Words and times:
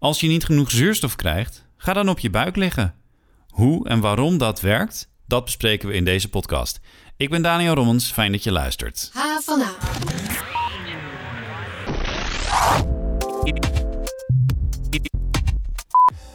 Als 0.00 0.20
je 0.20 0.28
niet 0.28 0.44
genoeg 0.44 0.70
zuurstof 0.70 1.16
krijgt, 1.16 1.64
ga 1.76 1.92
dan 1.92 2.08
op 2.08 2.18
je 2.18 2.30
buik 2.30 2.56
liggen. 2.56 2.94
Hoe 3.48 3.88
en 3.88 4.00
waarom 4.00 4.38
dat 4.38 4.60
werkt, 4.60 5.10
dat 5.26 5.44
bespreken 5.44 5.88
we 5.88 5.94
in 5.94 6.04
deze 6.04 6.28
podcast. 6.28 6.80
Ik 7.16 7.30
ben 7.30 7.42
Daniel 7.42 7.74
Rommens, 7.74 8.12
fijn 8.12 8.32
dat 8.32 8.44
je 8.44 8.52
luistert. 8.52 9.12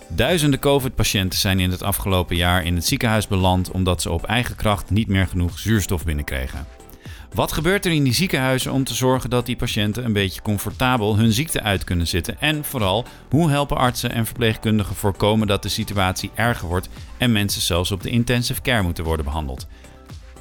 Duizenden 0.09 0.59
COVID-patiënten 0.59 1.39
zijn 1.39 1.59
in 1.59 1.71
het 1.71 1.81
afgelopen 1.81 2.35
jaar 2.35 2.63
in 2.63 2.75
het 2.75 2.85
ziekenhuis 2.85 3.27
beland 3.27 3.71
omdat 3.71 4.01
ze 4.01 4.11
op 4.11 4.23
eigen 4.23 4.55
kracht 4.55 4.89
niet 4.89 5.07
meer 5.07 5.27
genoeg 5.27 5.59
zuurstof 5.59 6.03
binnenkregen. 6.03 6.67
Wat 7.35 7.51
gebeurt 7.51 7.85
er 7.85 7.91
in 7.91 8.03
die 8.03 8.13
ziekenhuizen 8.13 8.71
om 8.71 8.83
te 8.83 8.93
zorgen 8.93 9.29
dat 9.29 9.45
die 9.45 9.55
patiënten 9.55 10.05
een 10.05 10.13
beetje 10.13 10.41
comfortabel 10.41 11.17
hun 11.17 11.31
ziekte 11.31 11.61
uit 11.61 11.83
kunnen 11.83 12.07
zitten? 12.07 12.39
En 12.39 12.63
vooral, 12.63 13.05
hoe 13.29 13.49
helpen 13.49 13.77
artsen 13.77 14.11
en 14.11 14.25
verpleegkundigen 14.25 14.95
voorkomen 14.95 15.47
dat 15.47 15.63
de 15.63 15.69
situatie 15.69 16.31
erger 16.35 16.67
wordt 16.67 16.89
en 17.17 17.31
mensen 17.31 17.61
zelfs 17.61 17.91
op 17.91 18.03
de 18.03 18.09
intensive 18.09 18.61
care 18.61 18.81
moeten 18.81 19.03
worden 19.03 19.25
behandeld? 19.25 19.67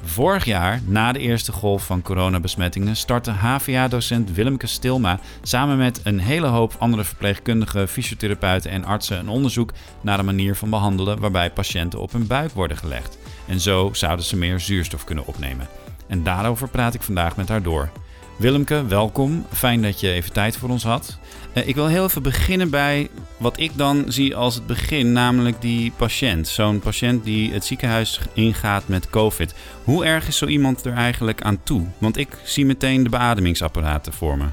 Vorig 0.03 0.45
jaar, 0.45 0.81
na 0.85 1.11
de 1.11 1.19
eerste 1.19 1.51
golf 1.51 1.85
van 1.85 2.01
coronabesmettingen, 2.01 2.95
startte 2.95 3.31
HVA-docent 3.31 4.33
Willemke 4.33 4.67
Stilma 4.67 5.19
samen 5.41 5.77
met 5.77 6.01
een 6.03 6.19
hele 6.19 6.47
hoop 6.47 6.75
andere 6.79 7.03
verpleegkundigen, 7.03 7.87
fysiotherapeuten 7.87 8.71
en 8.71 8.85
artsen 8.85 9.19
een 9.19 9.29
onderzoek 9.29 9.73
naar 10.01 10.19
een 10.19 10.25
manier 10.25 10.55
van 10.55 10.69
behandelen 10.69 11.19
waarbij 11.19 11.51
patiënten 11.51 11.99
op 11.99 12.11
hun 12.11 12.27
buik 12.27 12.51
worden 12.51 12.77
gelegd. 12.77 13.17
En 13.47 13.59
zo 13.59 13.89
zouden 13.93 14.25
ze 14.25 14.37
meer 14.37 14.59
zuurstof 14.59 15.03
kunnen 15.03 15.27
opnemen. 15.27 15.67
En 16.07 16.23
daarover 16.23 16.67
praat 16.67 16.93
ik 16.93 17.01
vandaag 17.01 17.35
met 17.35 17.49
haar 17.49 17.61
door. 17.61 17.89
Willemke, 18.37 18.85
welkom. 18.85 19.45
Fijn 19.53 19.81
dat 19.81 19.99
je 19.99 20.11
even 20.11 20.33
tijd 20.33 20.57
voor 20.57 20.69
ons 20.69 20.83
had. 20.83 21.17
Uh, 21.53 21.67
ik 21.67 21.75
wil 21.75 21.87
heel 21.87 22.03
even 22.03 22.23
beginnen 22.23 22.69
bij 22.69 23.09
wat 23.37 23.59
ik 23.59 23.71
dan 23.77 24.05
zie 24.07 24.35
als 24.35 24.55
het 24.55 24.67
begin, 24.67 25.11
namelijk 25.11 25.61
die 25.61 25.91
patiënt. 25.97 26.47
Zo'n 26.47 26.79
patiënt 26.79 27.23
die 27.23 27.53
het 27.53 27.65
ziekenhuis 27.65 28.21
ingaat 28.33 28.87
met 28.87 29.09
COVID. 29.09 29.55
Hoe 29.83 30.05
erg 30.05 30.27
is 30.27 30.37
zo 30.37 30.45
iemand 30.45 30.85
er 30.85 30.93
eigenlijk 30.93 31.41
aan 31.41 31.63
toe? 31.63 31.85
Want 31.97 32.17
ik 32.17 32.27
zie 32.43 32.65
meteen 32.65 33.03
de 33.03 33.09
beademingsapparaten 33.09 34.13
voor 34.13 34.37
me. 34.37 34.45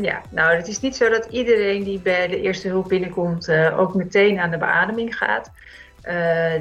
Ja, 0.00 0.22
nou, 0.30 0.56
het 0.56 0.68
is 0.68 0.80
niet 0.80 0.96
zo 0.96 1.08
dat 1.08 1.26
iedereen 1.30 1.84
die 1.84 1.98
bij 1.98 2.28
de 2.28 2.40
eerste 2.40 2.68
hulp 2.68 2.88
binnenkomt 2.88 3.48
uh, 3.48 3.78
ook 3.78 3.94
meteen 3.94 4.38
aan 4.38 4.50
de 4.50 4.58
beademing 4.58 5.16
gaat. 5.16 5.50
Uh, 6.04 6.12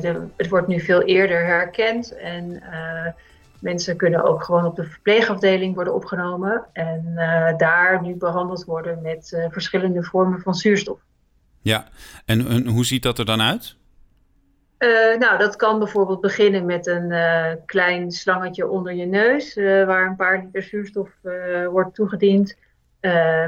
de, 0.02 0.28
het 0.38 0.50
wordt 0.50 0.68
nu 0.68 0.80
veel 0.80 1.02
eerder 1.02 1.46
herkend 1.46 2.16
en 2.16 2.64
Mensen 3.62 3.98
kunnen 3.98 4.24
ook 4.24 4.44
gewoon 4.44 4.66
op 4.66 4.76
de 4.76 4.84
verpleegafdeling 4.84 5.76
worden 5.76 5.94
opgenomen 5.94 6.66
en 6.74 7.04
uh, 7.16 7.58
daar 7.58 8.02
nu 8.02 8.16
behandeld 8.16 8.66
worden 8.66 9.02
met 9.02 9.32
uh, 9.36 9.46
verschillende 9.50 10.04
vormen 10.04 10.42
van 10.42 10.56
zuurstof. 10.56 11.00
Ja, 11.62 11.88
en, 12.26 12.48
en, 12.48 12.68
hoe 12.68 12.86
ziet 12.86 13.04
dat 13.04 13.20
er 13.20 13.26
dan 13.26 13.42
uit? 13.42 13.76
Uh, 14.80 15.18
nou, 15.18 15.38
dat 15.38 15.56
kan 15.56 15.80
bijvoorbeeld 15.80 16.22
beginnen 16.22 16.66
met 16.66 16.88
een 16.88 17.14
klein 17.66 18.12
slangetje 18.12 18.68
onder 18.68 18.94
je 18.94 19.06
neus, 19.06 19.56
waar 19.56 20.08
een 20.08 20.16
paar 20.16 20.42
liter 20.44 20.64
zuurstof 20.64 21.10
wordt 21.70 21.96
toegediend. 21.96 22.58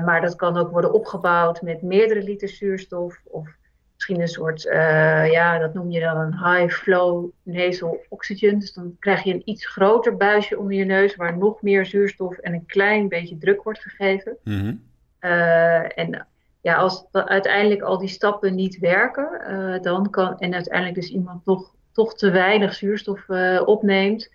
maar 0.05 0.21
dat 0.21 0.35
kan 0.35 0.57
ook 0.57 0.71
worden 0.71 0.93
opgebouwd 0.93 1.61
met 1.61 1.81
meerdere 1.81 2.23
liter 2.23 2.49
zuurstof 2.49 3.21
of 3.23 3.47
misschien 4.17 4.45
een 4.45 4.61
soort, 4.61 4.65
uh, 4.65 5.31
ja, 5.31 5.57
dat 5.57 5.73
noem 5.73 5.91
je 5.91 5.99
dan 5.99 6.17
een 6.17 6.53
high 6.53 6.73
flow 6.73 7.29
nasal 7.43 7.99
oxygen. 8.09 8.59
Dus 8.59 8.73
dan 8.73 8.95
krijg 8.99 9.23
je 9.23 9.33
een 9.33 9.41
iets 9.45 9.65
groter 9.65 10.17
buisje 10.17 10.59
onder 10.59 10.73
je 10.73 10.85
neus 10.85 11.15
waar 11.15 11.37
nog 11.37 11.61
meer 11.61 11.85
zuurstof 11.85 12.37
en 12.37 12.53
een 12.53 12.65
klein 12.65 13.07
beetje 13.07 13.37
druk 13.37 13.63
wordt 13.63 13.79
gegeven. 13.79 14.37
Mm 14.43 14.59
-hmm. 14.59 14.81
uh, 15.21 15.97
en 15.97 16.27
ja, 16.61 16.75
als 16.75 17.05
uiteindelijk 17.11 17.81
al 17.81 17.97
die 17.97 18.07
stappen 18.07 18.55
niet 18.55 18.79
werken, 18.79 19.41
uh, 19.49 19.81
dan 19.81 20.09
kan, 20.09 20.39
en 20.39 20.53
uiteindelijk 20.53 20.95
dus 20.95 21.09
iemand 21.09 21.43
toch, 21.43 21.73
toch 21.91 22.15
te 22.15 22.31
weinig 22.31 22.73
zuurstof 22.73 23.29
opneemt, 23.65 24.31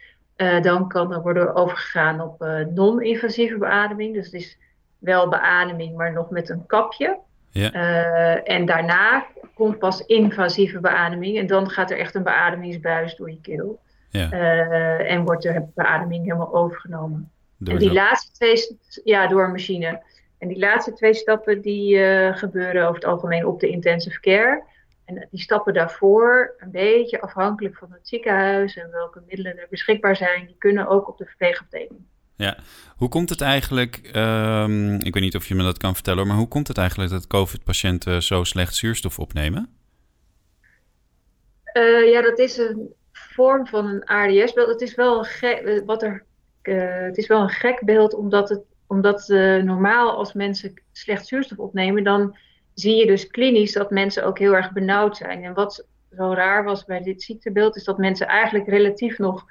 dan 0.60 0.88
kan 0.88 1.12
er 1.12 1.22
worden 1.22 1.54
overgegaan 1.54 2.20
op 2.20 2.46
non-invasieve 2.74 3.58
beademing. 3.58 4.14
Dus 4.14 4.24
het 4.24 4.34
is 4.34 4.58
wel 4.98 5.28
beademing, 5.28 5.96
maar 5.96 6.12
nog 6.12 6.30
met 6.30 6.48
een 6.48 6.66
kapje. 6.66 7.18
Ja. 7.56 7.74
Uh, 7.74 8.50
en 8.50 8.66
daarna 8.66 9.26
komt 9.54 9.78
pas 9.78 10.06
invasieve 10.06 10.80
beademing. 10.80 11.38
En 11.38 11.46
dan 11.46 11.70
gaat 11.70 11.90
er 11.90 11.98
echt 11.98 12.14
een 12.14 12.22
beademingsbuis 12.22 13.16
door 13.16 13.30
je 13.30 13.40
keel. 13.40 13.80
Ja. 14.10 14.32
Uh, 14.32 15.10
en 15.10 15.24
wordt 15.24 15.42
de 15.42 15.66
beademing 15.74 16.24
helemaal 16.24 16.54
overgenomen. 16.54 17.30
Door 17.56 17.74
en 17.74 17.80
die 17.80 17.92
laatste 17.92 18.32
twee, 18.32 18.78
ja, 19.04 19.26
door 19.26 19.44
een 19.44 19.50
machine. 19.50 20.02
En 20.38 20.48
die 20.48 20.58
laatste 20.58 20.92
twee 20.92 21.14
stappen 21.14 21.60
die 21.60 21.96
uh, 21.96 22.36
gebeuren 22.36 22.82
over 22.82 22.94
het 22.94 23.04
algemeen 23.04 23.46
op 23.46 23.60
de 23.60 23.68
intensive 23.68 24.20
care. 24.20 24.62
En 25.04 25.28
die 25.30 25.40
stappen 25.40 25.74
daarvoor, 25.74 26.54
een 26.58 26.70
beetje 26.70 27.20
afhankelijk 27.20 27.76
van 27.76 27.92
het 27.92 28.08
ziekenhuis 28.08 28.76
en 28.76 28.90
welke 28.90 29.22
middelen 29.26 29.58
er 29.58 29.66
beschikbaar 29.70 30.16
zijn, 30.16 30.46
die 30.46 30.56
kunnen 30.58 30.86
ook 30.86 31.08
op 31.08 31.18
de 31.18 31.24
verpleegafdeling. 31.24 32.00
Ja, 32.36 32.56
hoe 32.96 33.08
komt 33.08 33.28
het 33.28 33.40
eigenlijk, 33.40 34.10
um, 34.16 35.00
ik 35.00 35.14
weet 35.14 35.22
niet 35.22 35.36
of 35.36 35.46
je 35.46 35.54
me 35.54 35.62
dat 35.62 35.78
kan 35.78 35.94
vertellen, 35.94 36.26
maar 36.26 36.36
hoe 36.36 36.48
komt 36.48 36.68
het 36.68 36.78
eigenlijk 36.78 37.10
dat 37.10 37.26
COVID-patiënten 37.26 38.22
zo 38.22 38.44
slecht 38.44 38.74
zuurstof 38.74 39.18
opnemen? 39.18 39.68
Uh, 41.72 42.10
ja, 42.10 42.22
dat 42.22 42.38
is 42.38 42.56
een 42.56 42.94
vorm 43.12 43.66
van 43.66 43.86
een 43.86 44.04
ARDS-beeld. 44.04 44.68
Het 44.68 44.80
is 44.80 44.94
wel 44.94 45.18
een 45.18 45.24
gek, 45.24 45.82
wat 45.86 46.02
er, 46.02 46.24
uh, 46.62 47.00
het 47.00 47.16
is 47.16 47.26
wel 47.26 47.40
een 47.40 47.48
gek 47.48 47.84
beeld, 47.84 48.14
omdat, 48.14 48.48
het, 48.48 48.60
omdat 48.86 49.28
normaal 49.62 50.16
als 50.16 50.32
mensen 50.32 50.82
slecht 50.92 51.26
zuurstof 51.26 51.58
opnemen, 51.58 52.04
dan 52.04 52.36
zie 52.74 52.96
je 52.96 53.06
dus 53.06 53.26
klinisch 53.26 53.72
dat 53.72 53.90
mensen 53.90 54.24
ook 54.24 54.38
heel 54.38 54.56
erg 54.56 54.72
benauwd 54.72 55.16
zijn. 55.16 55.44
En 55.44 55.54
wat 55.54 55.86
zo 56.16 56.32
raar 56.32 56.64
was 56.64 56.84
bij 56.84 57.02
dit 57.02 57.22
ziektebeeld, 57.22 57.76
is 57.76 57.84
dat 57.84 57.98
mensen 57.98 58.26
eigenlijk 58.26 58.68
relatief 58.68 59.18
nog 59.18 59.44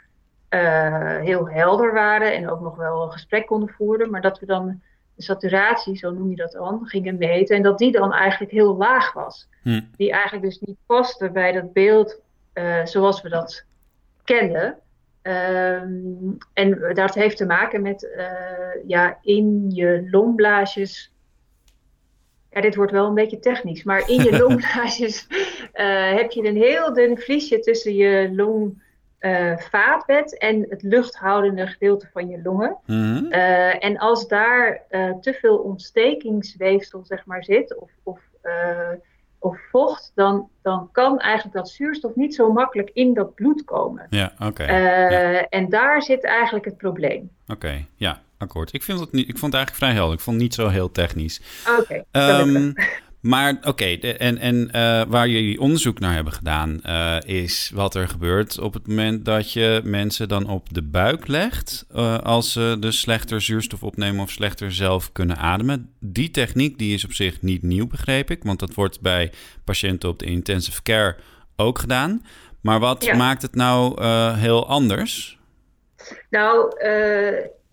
uh, 0.49 1.17
heel 1.19 1.49
helder 1.49 1.93
waren 1.93 2.33
en 2.33 2.49
ook 2.49 2.61
nog 2.61 2.75
wel 2.75 3.03
een 3.03 3.11
gesprek 3.11 3.45
konden 3.45 3.69
voeren, 3.69 4.09
maar 4.09 4.21
dat 4.21 4.39
we 4.39 4.45
dan 4.45 4.81
de 5.15 5.23
saturatie, 5.23 5.97
zo 5.97 6.11
noem 6.11 6.29
je 6.29 6.35
dat 6.35 6.51
dan, 6.51 6.81
gingen 6.83 7.17
meten 7.17 7.55
en 7.55 7.61
dat 7.61 7.77
die 7.77 7.91
dan 7.91 8.13
eigenlijk 8.13 8.51
heel 8.51 8.75
laag 8.75 9.13
was. 9.13 9.47
Hm. 9.61 9.81
Die 9.97 10.11
eigenlijk 10.11 10.43
dus 10.43 10.59
niet 10.59 10.77
paste 10.85 11.29
bij 11.29 11.51
dat 11.51 11.73
beeld 11.73 12.21
uh, 12.53 12.85
zoals 12.85 13.21
we 13.21 13.29
dat 13.29 13.65
kenden. 14.23 14.77
Um, 15.21 16.37
en 16.53 16.93
dat 16.93 17.13
heeft 17.13 17.37
te 17.37 17.45
maken 17.45 17.81
met 17.81 18.03
uh, 18.17 18.87
ja, 18.87 19.17
in 19.21 19.71
je 19.71 20.07
longblaasjes. 20.11 21.11
Ja, 22.49 22.61
dit 22.61 22.75
wordt 22.75 22.91
wel 22.91 23.07
een 23.07 23.13
beetje 23.13 23.39
technisch, 23.39 23.83
maar 23.83 24.09
in 24.09 24.23
je 24.23 24.37
longblaasjes 24.41 25.27
heb 26.15 26.31
je 26.31 26.47
een 26.47 26.55
heel 26.55 26.93
dun 26.93 27.17
vliesje 27.17 27.59
tussen 27.59 27.95
je 27.95 28.31
long 28.35 28.83
uh, 29.19 29.57
vaatbed 29.57 30.37
en 30.37 30.65
het 30.69 30.81
luchthoudende 30.81 31.67
gedeelte 31.67 32.09
van 32.13 32.27
je 32.27 32.41
longen. 32.43 32.77
Mm-hmm. 32.85 33.33
uh, 33.33 33.83
en 33.83 33.97
als 33.97 34.27
daar 34.27 34.81
uh, 34.89 35.11
te 35.21 35.33
veel 35.33 35.57
ontstekingsweefsel 35.57 37.05
zeg 37.05 37.25
maar, 37.25 37.43
zit, 37.43 37.77
of, 37.77 37.89
of, 38.03 38.19
of 39.39 39.57
vocht, 39.71 40.11
dan, 40.15 40.49
dan 40.61 40.89
kan 40.91 41.19
eigenlijk 41.19 41.55
dat 41.55 41.69
zuurstof 41.69 42.15
niet 42.15 42.35
zo 42.35 42.51
makkelijk 42.51 42.89
in 42.93 43.13
dat 43.13 43.35
bloed 43.35 43.63
komen. 43.63 44.07
Ja, 44.09 44.33
oké. 44.43 44.63
Ja. 44.63 45.49
En 45.49 45.69
daar 45.69 46.01
zit 46.01 46.23
eigenlijk 46.23 46.65
het 46.65 46.77
probleem. 46.77 47.29
Oké, 47.47 47.53
okay, 47.53 47.87
ja, 47.95 48.21
akkoord. 48.37 48.73
Ik, 48.73 48.83
vind 48.83 48.99
het 48.99 49.11
niet, 49.11 49.29
ik 49.29 49.37
vond 49.37 49.53
het 49.53 49.53
eigenlijk 49.53 49.83
vrij 49.83 49.93
helder. 49.93 50.15
Ik 50.15 50.23
vond 50.23 50.35
het 50.35 50.45
niet 50.45 50.53
zo 50.53 50.67
heel 50.67 50.91
technisch. 50.91 51.41
Oké, 51.79 52.03
okay, 52.11 52.39
um, 52.39 52.73
maar 53.25 53.55
oké, 53.57 53.67
okay, 53.67 53.99
en, 53.99 54.37
en 54.37 54.55
uh, 54.55 55.03
waar 55.07 55.27
jullie 55.27 55.59
onderzoek 55.59 55.99
naar 55.99 56.13
hebben 56.13 56.33
gedaan, 56.33 56.79
uh, 56.85 57.17
is 57.25 57.71
wat 57.73 57.95
er 57.95 58.07
gebeurt 58.07 58.59
op 58.59 58.73
het 58.73 58.87
moment 58.87 59.25
dat 59.25 59.53
je 59.53 59.81
mensen 59.83 60.27
dan 60.27 60.49
op 60.49 60.73
de 60.73 60.81
buik 60.81 61.27
legt. 61.27 61.85
Uh, 61.95 62.17
als 62.17 62.51
ze 62.51 62.77
dus 62.79 62.99
slechter 62.99 63.41
zuurstof 63.41 63.83
opnemen 63.83 64.23
of 64.23 64.29
slechter 64.29 64.71
zelf 64.71 65.11
kunnen 65.11 65.37
ademen. 65.37 65.93
Die 65.99 66.31
techniek 66.31 66.77
die 66.77 66.93
is 66.93 67.05
op 67.05 67.13
zich 67.13 67.41
niet 67.41 67.63
nieuw, 67.63 67.87
begreep 67.87 68.31
ik. 68.31 68.43
Want 68.43 68.59
dat 68.59 68.73
wordt 68.73 69.01
bij 69.01 69.31
patiënten 69.63 70.09
op 70.09 70.19
de 70.19 70.25
intensive 70.25 70.81
care 70.81 71.15
ook 71.55 71.79
gedaan. 71.79 72.25
Maar 72.61 72.79
wat 72.79 73.05
ja. 73.05 73.15
maakt 73.15 73.41
het 73.41 73.55
nou 73.55 74.03
heel 74.35 74.67
anders? 74.67 75.39
Nou, 76.29 76.73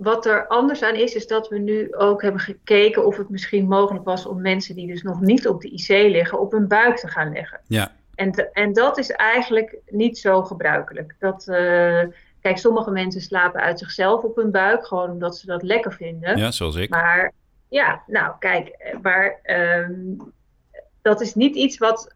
wat 0.03 0.27
er 0.27 0.47
anders 0.47 0.83
aan 0.83 0.95
is, 0.95 1.15
is 1.15 1.27
dat 1.27 1.49
we 1.49 1.59
nu 1.59 1.95
ook 1.95 2.23
hebben 2.23 2.41
gekeken 2.41 3.07
of 3.07 3.17
het 3.17 3.29
misschien 3.29 3.69
mogelijk 3.69 4.05
was 4.05 4.27
om 4.27 4.41
mensen 4.41 4.75
die 4.75 4.87
dus 4.87 5.03
nog 5.03 5.21
niet 5.21 5.49
op 5.49 5.61
de 5.61 5.71
IC 5.71 5.89
liggen, 5.89 6.41
op 6.41 6.53
hun 6.53 6.69
buik 6.69 6.97
te 6.97 7.09
gaan 7.09 7.33
leggen. 7.33 7.61
Ja. 7.67 7.93
En, 8.15 8.53
en 8.53 8.73
dat 8.73 8.99
is 8.99 9.11
eigenlijk 9.11 9.77
niet 9.87 10.19
zo 10.19 10.43
gebruikelijk. 10.43 11.15
Dat, 11.19 11.47
uh, 11.49 12.03
kijk, 12.41 12.59
sommige 12.59 12.91
mensen 12.91 13.21
slapen 13.21 13.61
uit 13.61 13.79
zichzelf 13.79 14.23
op 14.23 14.37
hun 14.37 14.51
buik, 14.51 14.87
gewoon 14.87 15.11
omdat 15.11 15.37
ze 15.37 15.47
dat 15.47 15.63
lekker 15.63 15.93
vinden. 15.93 16.37
Ja, 16.37 16.51
zoals 16.51 16.77
ik. 16.77 16.91
Maar 16.91 17.33
ja, 17.69 18.03
nou 18.07 18.33
kijk, 18.39 18.97
maar 19.03 19.41
um, 19.45 20.33
dat 21.03 21.21
is 21.21 21.35
niet 21.35 21.57
iets 21.57 21.79
wat 21.79 22.15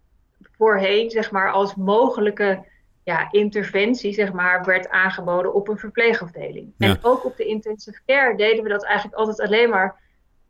voorheen, 0.57 1.11
zeg 1.11 1.31
maar, 1.31 1.53
als 1.53 1.75
mogelijke 1.75 2.65
ja, 3.07 3.29
interventie 3.31 4.13
zeg 4.13 4.33
maar, 4.33 4.65
werd 4.65 4.89
aangeboden 4.89 5.55
op 5.55 5.69
een 5.69 5.79
verpleegafdeling. 5.79 6.73
Ja. 6.77 6.89
En 6.89 6.99
ook 7.03 7.25
op 7.25 7.37
de 7.37 7.45
intensive 7.45 8.01
care 8.07 8.37
deden 8.37 8.63
we 8.63 8.69
dat 8.69 8.85
eigenlijk 8.85 9.17
altijd 9.17 9.41
alleen 9.41 9.71
maar 9.71 10.01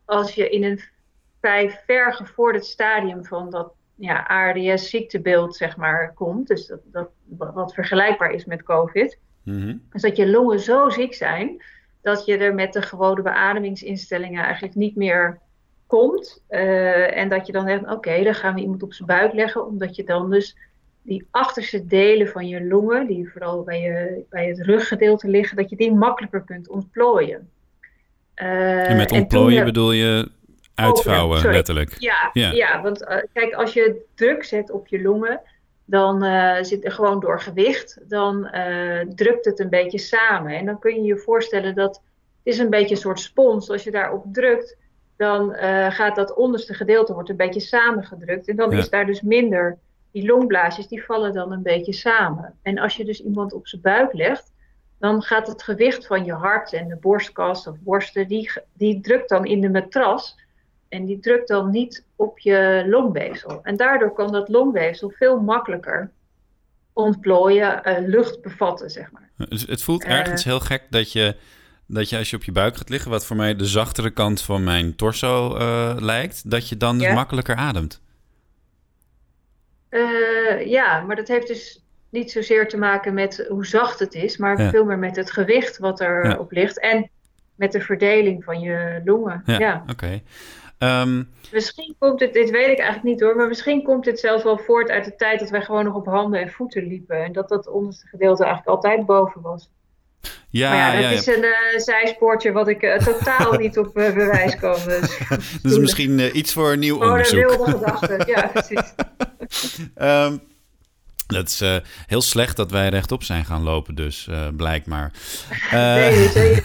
als 0.05 0.35
je 0.35 0.51
in 0.51 0.65
een 0.65 0.81
vrij 1.41 1.71
ver 1.71 2.15
gevorderd 2.15 2.65
stadium 2.65 3.25
van 3.25 3.51
dat 3.51 3.73
ja, 3.95 4.23
ARDS-ziektebeeld, 4.23 5.57
zeg 5.57 5.77
maar, 5.77 6.13
komt. 6.15 6.49
Dus 6.49 6.67
dat, 6.67 6.81
dat, 6.85 7.09
wat 7.53 7.75
vergelijkbaar 7.75 8.31
is 8.31 8.45
met 8.45 8.63
COVID. 8.63 9.19
Mm 9.43 9.83
Dus 9.93 10.03
dat 10.03 10.17
je 10.17 10.31
longen 10.31 10.61
zo 10.61 10.89
ziek 10.89 11.15
zijn 11.15 11.63
dat 12.03 12.25
je 12.25 12.37
er 12.37 12.55
met 12.55 12.73
de 12.73 12.83
gewone 12.83 13.23
beademingsinstellingen 13.23 14.45
eigenlijk 14.45 14.75
niet 14.75 14.97
meer 14.97 15.41
komt. 15.87 16.43
Uh, 16.49 17.17
en 17.17 17.29
dat 17.29 17.47
je 17.47 17.53
dan 17.53 17.67
zegt, 17.67 17.91
oké, 17.91 18.23
dan 18.23 18.35
gaan 18.35 18.55
we 18.55 18.61
iemand 18.61 18.83
op 18.83 18.93
zijn 18.93 19.09
buik 19.09 19.33
leggen, 19.33 19.67
omdat 19.67 19.97
je 19.97 20.05
dan 20.05 20.31
dus 20.31 20.57
die 21.07 21.27
achterste 21.31 21.87
delen 21.87 22.29
van 22.29 22.49
je 22.49 22.65
longen, 22.65 23.07
die 23.07 23.31
vooral 23.31 23.63
bij, 23.63 23.81
je, 23.81 24.25
bij 24.31 24.49
het 24.49 24.61
ruggedeelte 24.61 25.29
liggen, 25.29 25.57
dat 25.57 25.71
je 25.71 25.77
die 25.77 25.95
makkelijker 25.95 26.43
kunt 26.43 26.69
ontplooien. 26.69 27.51
Uh, 28.37 28.91
en 28.91 28.97
met 28.97 29.13
ontplooien 29.13 29.65
bedoel 29.65 29.93
je 29.93 30.31
uitvouwen, 30.75 31.39
oh, 31.39 31.53
letterlijk? 31.53 31.97
Ja, 31.99 32.31
ja. 32.33 32.51
ja 32.51 32.83
want 32.83 33.03
uh, 33.03 33.17
kijk, 33.33 33.55
als 33.55 33.73
je 33.73 34.05
druk 34.15 34.45
zet 34.45 34.71
op 34.71 34.87
je 34.87 35.03
longen, 35.03 35.41
dan 35.85 36.25
uh, 36.25 36.57
zit 36.63 36.85
er 36.85 36.93
gewoon 36.93 37.21
door 37.21 37.41
gewicht, 37.41 38.01
dan 38.09 38.51
drukt 39.15 39.45
het 39.45 39.61
een 39.61 39.69
beetje 39.69 39.99
samen. 39.99 40.53
En 40.53 40.67
dan 40.67 40.79
kun 40.79 40.95
je 40.95 41.03
je 41.03 41.17
voorstellen 41.17 41.75
dat 41.75 41.95
het 42.45 42.55
is 42.55 42.59
een 42.59 42.71
beetje 42.71 42.95
een 42.95 43.01
soort 43.01 43.21
spons. 43.21 43.71
Als 43.71 43.85
je 43.85 43.91
daarop 43.91 44.25
drukt, 44.33 44.77
dan 45.17 45.55
gaat 45.91 46.17
dat 46.17 46.35
onderste 46.35 46.75
gedeelte 46.75 47.13
wordt 47.13 47.29
een 47.29 47.37
beetje 47.37 47.61
samengedrukt. 47.61 48.49
En 48.49 48.57
dan 48.57 48.73
is 48.73 48.91
daar 48.91 49.07
dus 49.07 49.21
minder 49.21 49.79
die 50.17 50.27
longblaasjes 50.27 50.89
die 50.89 51.05
vallen 51.05 51.33
dan 51.33 51.53
een 51.53 51.63
beetje 51.63 51.93
samen. 51.93 52.55
En 52.63 52.79
als 52.79 52.97
je 52.97 53.05
dus 53.05 53.25
iemand 53.25 53.53
op 53.53 53.69
zijn 53.69 53.83
buik 53.83 54.13
legt, 54.13 54.53
dan 54.99 55.23
gaat 55.23 55.47
het 55.47 55.63
gewicht 55.63 56.07
van 56.07 56.25
je 56.25 56.33
hart 56.33 56.73
en 56.73 56.89
de 56.89 56.97
borstkas 56.97 57.67
of 57.67 57.77
borsten, 57.81 58.29
die, 58.29 58.51
die 58.73 59.01
drukt 59.01 59.29
dan 59.29 59.45
in 59.45 59.61
de 59.61 59.71
matras. 59.71 60.39
En 60.89 61.05
die 61.05 61.19
drukt 61.19 61.49
dan 61.49 61.71
niet 61.71 62.05
op 62.17 62.39
je 62.39 62.85
longweefsel. 62.87 63.61
En 63.63 63.77
daardoor 63.77 64.13
kan 64.13 64.33
dat 64.33 64.49
longweefsel 64.49 65.11
veel 65.11 65.41
makkelijker 65.41 66.11
ontplooien, 66.93 67.81
uh, 67.85 68.09
lucht 68.09 68.43
bevatten, 68.43 68.91
zeg 68.91 69.11
maar. 69.11 69.31
Dus 69.49 69.67
het 69.67 69.83
voelt 69.83 70.05
uh, 70.05 70.11
ergens 70.11 70.45
heel 70.45 70.61
gek 70.61 70.83
dat 70.91 71.13
je, 71.13 71.37
dat 71.87 72.09
je 72.09 72.19
als 72.19 72.31
je 72.31 72.37
op 72.37 72.45
je 72.45 72.53
buik 72.53 72.77
gaat 72.77 72.89
liggen, 72.89 73.11
wat 73.11 73.27
voor 73.27 73.37
mij 73.37 73.57
de 73.57 73.67
zachtere 73.67 74.11
kant 74.11 74.41
van 74.43 74.65
mijn 74.65 74.97
torso 74.97 75.57
uh, 75.59 75.97
lijkt, 75.99 76.51
dat 76.51 76.69
je 76.69 76.77
dan 76.77 76.97
makkelijker 76.97 77.57
ademt. 77.57 78.05
Uh, 79.97 80.67
ja, 80.67 81.01
maar 81.01 81.17
dat 81.17 81.29
heeft 81.29 81.47
dus 81.47 81.85
niet 82.09 82.31
zozeer 82.31 82.69
te 82.69 82.77
maken 82.77 83.15
met 83.15 83.47
hoe 83.49 83.67
zacht 83.67 83.99
het 83.99 84.15
is, 84.15 84.37
maar 84.37 84.59
veel 84.59 84.85
meer 84.85 84.99
met 84.99 85.17
het 85.17 85.31
gewicht 85.31 85.79
wat 85.79 86.01
erop 86.01 86.53
ja. 86.53 86.61
ligt 86.61 86.81
en 86.81 87.11
met 87.55 87.73
de 87.73 87.81
verdeling 87.81 88.45
van 88.45 88.61
je 88.61 89.01
longen. 89.05 89.43
Ja, 89.47 89.59
ja. 89.59 89.83
oké. 89.83 89.93
Okay. 89.93 90.23
Um... 90.79 91.19
Ehm, 91.19 91.23
misschien 91.53 91.95
komt 91.99 92.21
het, 92.21 92.33
dit 92.33 92.51
weet 92.51 92.69
ik 92.69 92.79
eigenlijk 92.79 93.03
niet 93.03 93.21
hoor, 93.21 93.37
maar 93.37 93.49
misschien 93.49 93.83
komt 93.83 94.05
dit 94.05 94.21
zelfs 94.21 94.43
wel 94.43 94.59
voort 94.59 94.91
uit 94.91 95.05
de 95.05 95.17
tijd 95.17 95.41
dat 95.41 95.51
wij 95.51 95.63
gewoon 95.63 95.85
nog 95.85 95.95
op 95.95 96.07
handen 96.07 96.41
en 96.41 96.51
voeten 96.51 96.87
liepen 96.87 97.25
en 97.25 97.33
dat 97.33 97.49
dat 97.49 97.69
onderste 97.69 98.07
gedeelte 98.07 98.45
eigenlijk 98.45 98.77
altijd 98.77 99.07
boven 99.07 99.41
was. 99.41 99.71
Ja, 100.51 100.71
maar 100.71 100.79
ja, 100.79 100.93
dat 100.93 101.11
ja, 101.11 101.33
is 101.33 101.37
een 101.37 101.45
uh, 101.45 101.79
zijspoortje 101.79 102.53
wat 102.53 102.69
ik 102.69 102.83
uh, 102.83 102.99
totaal 102.99 103.53
niet 103.59 103.79
op 103.79 103.99
uh, 103.99 104.15
bewijs 104.15 104.57
kan. 104.57 104.77
Dus, 104.85 105.19
dus 105.63 105.79
misschien 105.79 106.39
iets 106.39 106.53
voor 106.53 106.73
een 106.73 106.79
nieuw 106.79 107.03
onderzoek. 107.03 107.51
Oh, 107.51 107.67
wilde 107.67 108.23
ja 108.27 108.51
precies. 108.53 108.95
um, 109.97 110.41
dat 111.27 111.49
is 111.49 111.63
uh, 111.63 111.77
heel 112.07 112.21
slecht 112.21 112.57
dat 112.57 112.71
wij 112.71 112.89
rechtop 112.89 113.23
zijn 113.23 113.45
gaan 113.45 113.63
lopen, 113.63 113.95
dus 113.95 114.27
uh, 114.31 114.47
blijkbaar. 114.57 115.13
Uh, 115.73 115.95
nee, 115.95 116.29
zeker. 116.29 116.65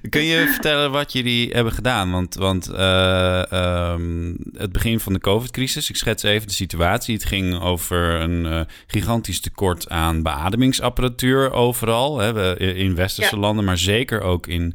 kun 0.10 0.22
je 0.22 0.46
vertellen 0.46 0.90
wat 0.90 1.12
jullie 1.12 1.50
hebben 1.50 1.72
gedaan? 1.72 2.10
Want, 2.10 2.34
want 2.34 2.68
um, 2.68 4.36
het 4.56 4.72
begin 4.72 5.00
van 5.00 5.12
de 5.12 5.18
COVID-crisis, 5.18 5.90
ik 5.90 5.96
schets 5.96 6.22
even 6.22 6.46
de 6.46 6.54
situatie. 6.54 7.14
Het 7.14 7.24
ging 7.24 7.60
over 7.60 8.20
een 8.20 8.66
gigantisch 8.86 9.40
tekort 9.40 9.88
aan 9.88 10.22
beademingsapparatuur 10.22 11.52
overal. 11.52 12.18
Hè, 12.18 12.58
in 12.58 12.94
westerse 12.94 13.34
ja. 13.34 13.40
landen, 13.40 13.64
maar 13.64 13.78
zeker 13.78 14.20
ook 14.20 14.46
in 14.46 14.74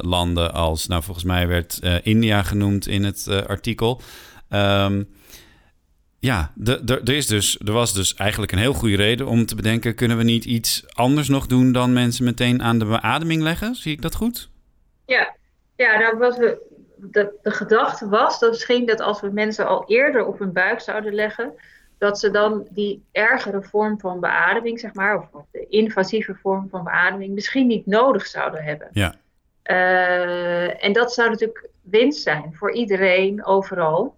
landen 0.00 0.52
als, 0.52 0.86
nou 0.86 1.02
volgens 1.02 1.26
mij 1.26 1.46
werd 1.46 1.80
India 2.02 2.42
genoemd 2.42 2.86
in 2.86 3.04
het 3.04 3.28
artikel. 3.46 4.02
Um, 4.50 5.08
ja, 6.20 6.52
er 6.86 7.10
is 7.10 7.26
dus, 7.26 7.58
er 7.64 7.72
was 7.72 7.94
dus 7.94 8.14
eigenlijk 8.14 8.52
een 8.52 8.58
heel 8.58 8.72
goede 8.72 8.96
reden 8.96 9.26
om 9.26 9.46
te 9.46 9.54
bedenken: 9.54 9.94
kunnen 9.94 10.16
we 10.16 10.22
niet 10.22 10.44
iets 10.44 10.84
anders 10.88 11.28
nog 11.28 11.46
doen 11.46 11.72
dan 11.72 11.92
mensen 11.92 12.24
meteen 12.24 12.62
aan 12.62 12.78
de 12.78 12.84
beademing 12.84 13.42
leggen? 13.42 13.74
Zie 13.74 13.92
ik 13.92 14.02
dat 14.02 14.14
goed? 14.14 14.50
Ja, 15.06 15.34
ja 15.76 15.98
nou, 15.98 16.18
wat 16.18 16.36
we, 16.36 16.58
de, 16.96 17.38
de 17.42 17.50
gedachte 17.50 18.08
was 18.08 18.38
dat 18.38 18.50
misschien 18.50 18.86
dat 18.86 19.00
als 19.00 19.20
we 19.20 19.30
mensen 19.30 19.66
al 19.66 19.84
eerder 19.86 20.26
op 20.26 20.38
hun 20.38 20.52
buik 20.52 20.80
zouden 20.80 21.14
leggen, 21.14 21.52
dat 21.98 22.18
ze 22.18 22.30
dan 22.30 22.66
die 22.70 23.04
ergere 23.12 23.62
vorm 23.62 24.00
van 24.00 24.20
beademing, 24.20 24.80
zeg 24.80 24.94
maar, 24.94 25.28
of 25.32 25.44
de 25.50 25.66
invasieve 25.68 26.34
vorm 26.34 26.68
van 26.70 26.84
beademing, 26.84 27.34
misschien 27.34 27.66
niet 27.66 27.86
nodig 27.86 28.26
zouden 28.26 28.62
hebben. 28.62 28.88
Ja. 28.92 29.14
Uh, 29.64 30.84
en 30.84 30.92
dat 30.92 31.12
zou 31.12 31.30
natuurlijk 31.30 31.68
winst 31.82 32.22
zijn 32.22 32.54
voor 32.54 32.72
iedereen, 32.72 33.44
overal. 33.44 34.14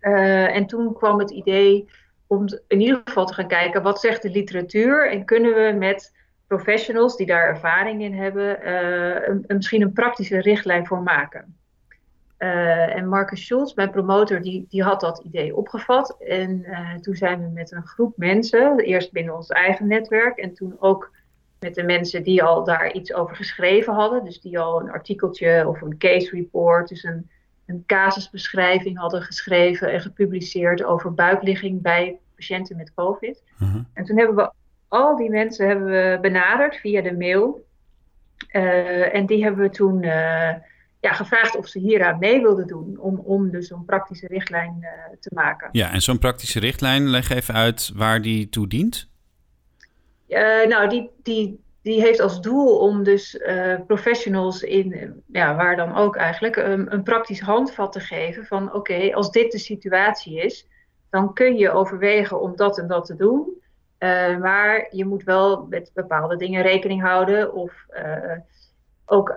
Uh, 0.00 0.56
en 0.56 0.66
toen 0.66 0.94
kwam 0.94 1.18
het 1.18 1.30
idee 1.30 1.88
om 2.26 2.46
in 2.68 2.80
ieder 2.80 3.00
geval 3.04 3.26
te 3.26 3.34
gaan 3.34 3.48
kijken 3.48 3.82
wat 3.82 4.00
zegt 4.00 4.22
de 4.22 4.30
literatuur 4.30 5.10
en 5.10 5.24
kunnen 5.24 5.54
we 5.54 5.76
met 5.78 6.12
professionals 6.46 7.16
die 7.16 7.26
daar 7.26 7.46
ervaring 7.46 8.02
in 8.02 8.14
hebben, 8.14 8.58
uh, 8.68 9.28
een, 9.28 9.44
misschien 9.46 9.82
een 9.82 9.92
praktische 9.92 10.40
richtlijn 10.40 10.86
voor 10.86 11.02
maken. 11.02 11.56
Uh, 12.38 12.96
en 12.96 13.08
Marcus 13.08 13.46
Schulz, 13.46 13.74
mijn 13.74 13.90
promotor, 13.90 14.42
die, 14.42 14.66
die 14.68 14.82
had 14.82 15.00
dat 15.00 15.22
idee 15.24 15.56
opgevat. 15.56 16.16
En 16.18 16.64
toen 17.00 17.14
zijn 17.14 17.40
we 17.40 17.48
met 17.48 17.72
een 17.72 17.86
groep 17.86 18.16
mensen, 18.16 18.78
eerst 18.78 19.12
binnen 19.12 19.36
ons 19.36 19.48
eigen 19.48 19.86
netwerk 19.86 20.38
en 20.38 20.54
toen 20.54 20.76
ook 20.78 21.12
met 21.60 21.74
de 21.74 21.82
mensen 21.82 22.22
die 22.22 22.42
al 22.42 22.64
daar 22.64 22.92
iets 22.92 23.14
over 23.14 23.36
geschreven 23.36 23.94
hadden. 23.94 24.24
Dus 24.24 24.40
die 24.40 24.58
al 24.58 24.80
een 24.80 24.90
artikeltje 24.90 25.68
of 25.68 25.80
een 25.80 25.98
case 25.98 26.30
report, 26.30 26.88
dus 26.88 27.02
een 27.02 27.30
een 27.66 27.82
casusbeschrijving 27.86 28.98
hadden 28.98 29.22
geschreven 29.22 29.92
en 29.92 30.00
gepubliceerd 30.00 30.84
over 30.84 31.14
buikligging 31.14 31.82
bij 31.82 32.18
patiënten 32.34 32.76
met 32.76 32.94
COVID. 32.94 33.42
Uh-huh. 33.62 33.82
En 33.92 34.04
toen 34.04 34.18
hebben 34.18 34.36
we 34.36 34.50
al 34.88 35.16
die 35.16 35.30
mensen 35.30 35.66
hebben 35.66 35.86
we 35.86 36.18
benaderd 36.20 36.76
via 36.76 37.02
de 37.02 37.16
mail. 37.16 37.66
Uh, 38.52 39.14
en 39.14 39.26
die 39.26 39.42
hebben 39.42 39.62
we 39.62 39.70
toen 39.70 40.02
uh, 40.02 40.52
ja, 41.00 41.12
gevraagd 41.12 41.56
of 41.56 41.68
ze 41.68 41.78
hieraan 41.78 42.18
mee 42.18 42.40
wilden 42.42 42.66
doen. 42.66 42.98
Om, 42.98 43.18
om 43.18 43.50
dus 43.50 43.70
een 43.70 43.84
praktische 43.84 44.26
richtlijn 44.26 44.76
uh, 44.80 44.88
te 45.20 45.30
maken. 45.34 45.68
Ja, 45.72 45.90
en 45.92 46.00
zo'n 46.00 46.18
praktische 46.18 46.60
richtlijn, 46.60 47.08
leg 47.08 47.30
even 47.30 47.54
uit 47.54 47.90
waar 47.94 48.22
die 48.22 48.48
toe 48.48 48.68
dient. 48.68 49.08
nou, 50.68 50.88
die, 50.88 51.10
die 51.22 51.63
die 51.84 52.00
heeft 52.00 52.20
als 52.20 52.40
doel 52.40 52.78
om 52.78 53.02
dus 53.02 53.34
uh, 53.34 53.74
professionals 53.86 54.62
in, 54.62 55.22
ja, 55.26 55.56
waar 55.56 55.76
dan 55.76 55.94
ook 55.94 56.16
eigenlijk, 56.16 56.56
een 56.56 57.02
praktisch 57.02 57.40
handvat 57.40 57.92
te 57.92 58.00
geven 58.00 58.44
van 58.44 58.74
oké, 58.74 59.14
als 59.14 59.30
dit 59.30 59.52
de 59.52 59.58
situatie 59.58 60.40
is, 60.40 60.68
dan 61.10 61.32
kun 61.32 61.56
je 61.56 61.70
overwegen 61.70 62.40
om 62.40 62.56
dat 62.56 62.78
en 62.78 62.86
dat 62.86 63.04
te 63.06 63.16
doen. 63.16 63.62
Uh, 63.98 64.38
maar 64.38 64.86
je 64.90 65.04
moet 65.04 65.22
wel 65.22 65.66
met 65.66 65.90
bepaalde 65.94 66.36
dingen 66.36 66.62
rekening 66.62 67.02
houden. 67.02 67.52
Of 67.52 67.86
uh, 67.90 68.38
ook 69.04 69.36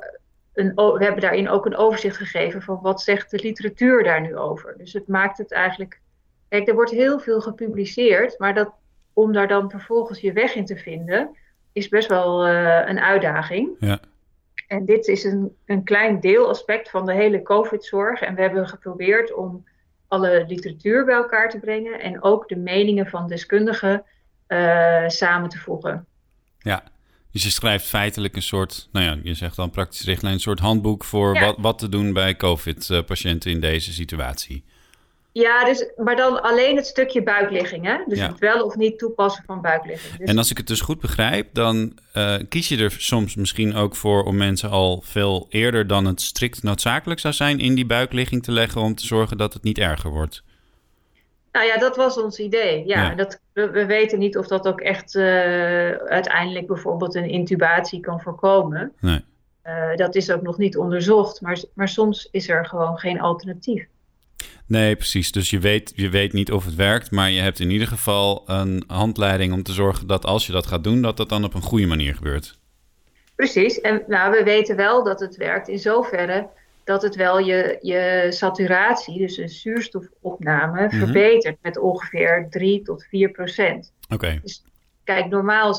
een, 0.53 0.75
we 0.75 1.03
hebben 1.03 1.21
daarin 1.21 1.49
ook 1.49 1.65
een 1.65 1.77
overzicht 1.77 2.17
gegeven 2.17 2.61
van 2.61 2.79
wat 2.81 3.01
zegt 3.01 3.31
de 3.31 3.39
literatuur 3.41 4.03
daar 4.03 4.21
nu 4.21 4.37
over. 4.37 4.73
Dus 4.77 4.93
het 4.93 5.07
maakt 5.07 5.37
het 5.37 5.51
eigenlijk. 5.51 6.01
Kijk, 6.49 6.67
er 6.67 6.75
wordt 6.75 6.91
heel 6.91 7.19
veel 7.19 7.41
gepubliceerd, 7.41 8.39
maar 8.39 8.53
dat, 8.53 8.71
om 9.13 9.33
daar 9.33 9.47
dan 9.47 9.69
vervolgens 9.69 10.19
je 10.19 10.33
weg 10.33 10.55
in 10.55 10.65
te 10.65 10.77
vinden 10.77 11.35
is 11.77 11.89
best 11.89 12.07
wel 12.07 12.47
uh, 12.47 12.81
een 12.85 12.99
uitdaging. 12.99 13.69
Ja. 13.79 13.99
En 14.67 14.85
dit 14.85 15.07
is 15.07 15.23
een, 15.23 15.55
een 15.65 15.83
klein 15.83 16.19
deelaspect 16.19 16.89
van 16.89 17.05
de 17.05 17.13
hele 17.13 17.41
COVID-zorg. 17.41 18.21
En 18.21 18.35
we 18.35 18.41
hebben 18.41 18.67
geprobeerd 18.67 19.33
om 19.33 19.65
alle 20.07 20.45
literatuur 20.47 21.05
bij 21.05 21.15
elkaar 21.15 21.49
te 21.49 21.59
brengen 21.59 21.99
en 21.99 22.23
ook 22.23 22.47
de 22.47 22.55
meningen 22.55 23.07
van 23.07 23.27
deskundigen 23.27 24.03
uh, 24.47 25.07
samen 25.07 25.49
te 25.49 25.57
voegen. 25.57 26.05
Ja, 26.59 26.83
dus 27.31 27.43
je 27.43 27.49
schrijft 27.49 27.87
feitelijk 27.87 28.35
een 28.35 28.41
soort, 28.41 28.89
nou 28.91 29.05
ja, 29.05 29.19
je 29.23 29.33
zegt 29.33 29.55
dan 29.55 29.69
praktisch 29.69 30.05
richtlijn, 30.05 30.33
een 30.33 30.39
soort 30.39 30.59
handboek 30.59 31.03
voor 31.03 31.33
ja. 31.33 31.45
wat, 31.45 31.55
wat 31.59 31.79
te 31.79 31.89
doen 31.89 32.13
bij 32.13 32.35
COVID-patiënten 32.35 33.51
in 33.51 33.59
deze 33.59 33.93
situatie. 33.93 34.63
Ja, 35.39 35.65
dus, 35.65 35.91
maar 35.95 36.15
dan 36.15 36.41
alleen 36.41 36.75
het 36.75 36.85
stukje 36.85 37.23
buikligging. 37.23 37.85
Hè? 37.85 37.97
Dus 38.07 38.19
het 38.19 38.39
wel 38.39 38.65
of 38.65 38.75
niet 38.75 38.97
toepassen 38.97 39.43
van 39.45 39.61
buikligging. 39.61 40.17
Dus... 40.17 40.29
En 40.29 40.37
als 40.37 40.51
ik 40.51 40.57
het 40.57 40.67
dus 40.67 40.81
goed 40.81 40.99
begrijp, 40.99 41.47
dan 41.53 41.97
uh, 42.13 42.35
kies 42.49 42.67
je 42.67 42.77
er 42.77 42.95
soms 42.97 43.35
misschien 43.35 43.75
ook 43.75 43.95
voor 43.95 44.23
om 44.23 44.37
mensen 44.37 44.69
al 44.69 45.01
veel 45.03 45.47
eerder 45.49 45.87
dan 45.87 46.05
het 46.05 46.21
strikt 46.21 46.63
noodzakelijk 46.63 47.19
zou 47.19 47.33
zijn 47.33 47.59
in 47.59 47.75
die 47.75 47.85
buikligging 47.85 48.43
te 48.43 48.51
leggen 48.51 48.81
om 48.81 48.95
te 48.95 49.05
zorgen 49.05 49.37
dat 49.37 49.53
het 49.53 49.63
niet 49.63 49.77
erger 49.77 50.09
wordt. 50.09 50.43
Nou 51.51 51.65
ja, 51.65 51.77
dat 51.77 51.95
was 51.95 52.17
ons 52.17 52.39
idee. 52.39 52.87
Ja, 52.87 53.09
ja. 53.09 53.15
Dat, 53.15 53.39
we, 53.53 53.69
we, 53.69 53.85
weten 53.85 54.19
niet 54.19 54.37
of 54.37 54.47
dat 54.47 54.67
ook 54.67 54.81
echt 54.81 55.15
uh, 55.15 55.23
uiteindelijk 55.91 56.67
bijvoorbeeld 56.67 57.15
een 57.15 57.29
intubatie 57.29 57.99
kan 57.99 58.21
voorkomen. 58.21 58.93
Nee. 58.99 59.23
dat 59.95 60.15
is 60.15 60.31
ook 60.31 60.41
nog 60.41 60.57
niet 60.57 60.77
onderzocht, 60.77 61.41
maar, 61.41 61.63
maar 61.73 61.89
soms 61.89 62.27
is 62.31 62.49
er 62.49 62.65
gewoon 62.65 62.97
geen 62.97 63.21
alternatief. 63.21 63.87
Nee, 64.67 64.95
precies. 64.95 65.31
Dus 65.31 65.49
je 65.49 65.59
weet, 65.59 65.93
je 65.95 66.09
weet 66.09 66.33
niet 66.33 66.51
of 66.51 66.65
het 66.65 66.75
werkt, 66.75 67.11
maar 67.11 67.31
je 67.31 67.41
hebt 67.41 67.59
in 67.59 67.71
ieder 67.71 67.87
geval 67.87 68.43
een 68.45 68.83
handleiding 68.87 69.53
om 69.53 69.63
te 69.63 69.73
zorgen 69.73 70.07
dat 70.07 70.25
als 70.25 70.45
je 70.45 70.51
dat 70.51 70.67
gaat 70.67 70.83
doen, 70.83 71.01
dat 71.01 71.17
dat 71.17 71.29
dan 71.29 71.43
op 71.43 71.53
een 71.53 71.61
goede 71.61 71.85
manier 71.85 72.15
gebeurt. 72.15 72.57
Precies. 73.35 73.81
En 73.81 74.03
nou, 74.07 74.31
we 74.31 74.43
weten 74.43 74.75
wel 74.75 75.03
dat 75.03 75.19
het 75.19 75.35
werkt 75.35 75.67
in 75.67 75.79
zoverre 75.79 76.49
dat 76.87 77.01
het 77.01 77.15
wel 77.15 77.39
je, 77.39 77.77
je 77.81 78.27
saturatie, 78.29 79.17
dus 79.17 79.37
een 79.37 79.49
zuurstofopname, 79.49 80.85
mhm. 80.85 80.97
verbetert 80.97 81.57
met 81.61 81.77
ongeveer 81.77 82.47
3 82.49 82.81
tot 82.81 83.03
4 83.09 83.29
procent. 83.29 83.93
Oké. 84.09 84.39
Dus 84.41 84.63
kijk, 85.03 85.29
normaal 85.29 85.75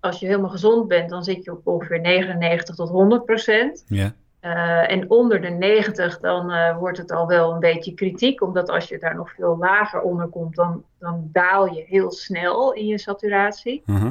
als 0.00 0.20
je 0.20 0.26
helemaal 0.26 0.50
gezond 0.50 0.88
bent, 0.88 1.10
dan 1.10 1.24
zit 1.24 1.44
je 1.44 1.52
op 1.52 1.66
ongeveer 1.66 2.00
99 2.00 2.74
tot 2.74 2.88
100 2.88 3.24
procent. 3.24 3.84
Ja. 3.88 4.14
Uh, 4.44 4.90
en 4.90 5.10
onder 5.10 5.40
de 5.40 5.48
90 5.48 6.20
dan 6.20 6.50
uh, 6.50 6.78
wordt 6.78 6.98
het 6.98 7.12
al 7.12 7.26
wel 7.26 7.52
een 7.52 7.60
beetje 7.60 7.94
kritiek, 7.94 8.42
omdat 8.42 8.70
als 8.70 8.88
je 8.88 8.98
daar 8.98 9.14
nog 9.14 9.30
veel 9.30 9.56
lager 9.58 10.00
onder 10.00 10.26
komt, 10.26 10.54
dan, 10.54 10.84
dan 10.98 11.28
daal 11.32 11.74
je 11.74 11.84
heel 11.86 12.10
snel 12.10 12.72
in 12.72 12.86
je 12.86 12.98
saturatie. 12.98 13.82
-huh. 13.86 14.04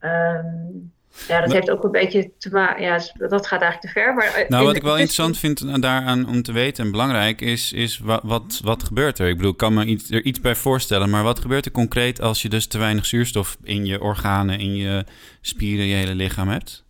um, 0.00 0.92
ja, 1.28 1.40
dat 1.40 1.52
heeft 1.52 1.70
ook 1.70 1.84
een 1.84 1.90
beetje 1.90 2.30
te 2.38 2.50
maken. 2.50 2.82
Ja, 2.82 3.00
dat 3.14 3.46
gaat 3.46 3.60
eigenlijk 3.60 3.80
te 3.80 4.00
ver. 4.00 4.14
Maar 4.14 4.34
eh, 4.34 4.48
nou, 4.48 4.66
wat 4.66 4.76
ik 4.76 4.82
wel 4.82 4.96
interessant 4.96 5.38
vind 5.38 5.82
daaraan 5.82 6.28
om 6.28 6.42
te 6.42 6.52
weten 6.52 6.84
en 6.84 6.90
belangrijk 6.90 7.40
is, 7.40 7.72
is 7.72 7.98
wat, 7.98 8.20
wat, 8.24 8.60
wat 8.64 8.82
gebeurt 8.82 9.18
er? 9.18 9.28
Ik 9.28 9.36
bedoel, 9.36 9.52
ik 9.52 9.56
kan 9.56 9.74
me 9.74 9.84
iets, 9.84 10.10
er 10.10 10.24
iets 10.24 10.40
bij 10.40 10.54
voorstellen, 10.54 11.10
maar 11.10 11.22
wat 11.22 11.40
gebeurt 11.40 11.66
er 11.66 11.72
concreet 11.72 12.20
als 12.20 12.42
je 12.42 12.48
dus 12.48 12.66
te 12.66 12.78
weinig 12.78 13.06
zuurstof 13.06 13.56
in 13.62 13.86
je 13.86 14.00
organen, 14.00 14.58
in 14.58 14.74
je 14.74 15.04
spieren, 15.40 15.86
je 15.86 15.94
hele 15.94 16.14
lichaam 16.14 16.48
hebt? 16.48 16.84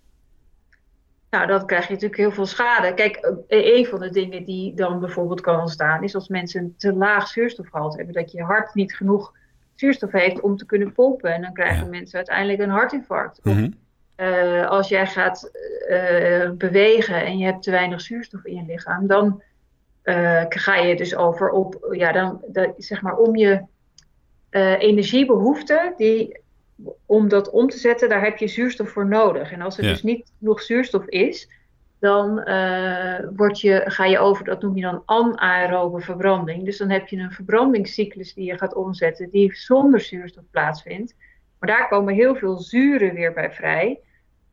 Nou, 1.33 1.47
dan 1.47 1.67
krijg 1.67 1.87
je 1.87 1.93
natuurlijk 1.93 2.21
heel 2.21 2.33
veel 2.33 2.47
schade. 2.47 2.95
Kijk, 2.95 3.17
eh, 3.17 3.77
een 3.77 3.87
van 3.87 4.01
de 4.01 4.11
dingen 4.11 4.45
die 4.45 4.75
dan 4.75 5.01
bijvoorbeeld 5.01 5.41
kan 5.41 5.61
ontstaan, 5.61 6.03
is 6.03 6.15
als 6.15 6.29
mensen 6.29 6.63
een 6.63 6.75
te 6.77 6.93
laag 6.93 7.29
zuurstofgehalte 7.29 7.97
hebben, 7.97 8.15
dat 8.15 8.33
je 8.33 8.43
hart 8.43 8.75
niet 8.75 8.95
genoeg 8.95 9.33
zuurstof 9.75 10.13
heeft 10.13 10.41
om 10.41 10.57
te 10.57 10.67
kunnen 10.67 10.93
pompen. 10.93 11.35
En 11.35 11.43
dan 11.43 11.53
krijgen 11.53 11.91
mensen 11.91 12.17
uiteindelijk 12.17 12.61
een 12.61 12.71
hartinfarct. 12.71 13.45
Mm 13.45 13.81
uh, 14.17 14.69
als 14.69 14.89
jij 14.89 15.07
gaat 15.07 15.51
uh, 15.89 16.51
bewegen 16.51 17.25
en 17.25 17.39
je 17.39 17.45
hebt 17.45 17.63
te 17.63 17.71
weinig 17.71 18.01
zuurstof 18.01 18.45
in 18.45 18.55
je 18.55 18.65
lichaam, 18.67 19.07
dan 19.07 19.43
uh, 20.05 20.45
ga 20.49 20.77
je 20.77 20.97
dus 20.97 21.17
over 21.17 21.51
op, 21.51 21.89
ja, 21.91 22.13
dan, 22.13 22.41
dat, 22.47 22.75
zeg 22.77 23.03
maar, 23.03 23.17
om 23.17 23.37
je 23.37 23.65
energiebehoeften, 24.79 25.95
die, 25.97 26.42
om 27.07 27.29
dat 27.29 27.51
om 27.51 27.69
te 27.69 27.79
zetten, 27.79 28.09
daar 28.09 28.25
heb 28.25 28.39
je 28.39 28.49
zuurstof 28.49 28.89
voor 28.89 29.07
nodig. 29.07 29.53
En 29.53 29.61
als 29.61 29.79
er 29.79 29.83
dus 29.83 30.03
niet 30.03 30.33
genoeg 30.39 30.63
zuurstof 30.63 31.07
is, 31.07 31.49
dan 32.01 32.35
word 33.37 33.61
je, 33.61 33.83
ga 33.85 34.05
je 34.05 34.19
over, 34.19 34.45
dat 34.45 34.63
noem 34.63 34.77
je 34.77 34.83
dan 34.83 35.03
anaerobe 35.05 36.01
verbranding. 36.01 36.65
Dus 36.65 36.79
dan 36.79 36.91
heb 36.91 37.09
je 37.09 37.17
een 37.17 37.33
verbrandingscyclus 37.33 38.35
die 38.35 38.45
je 38.45 38.59
gaat 38.59 38.75
omzetten, 38.75 39.31
die 39.31 39.55
zonder 39.55 40.01
zuurstof 40.01 40.45
plaatsvindt. 40.51 41.15
Maar 41.59 41.69
daar 41.69 41.89
komen 41.89 42.15
heel 42.15 42.35
veel 42.35 42.59
zuren 42.59 43.15
weer 43.15 43.33
bij 43.33 43.51
vrij. 43.51 44.01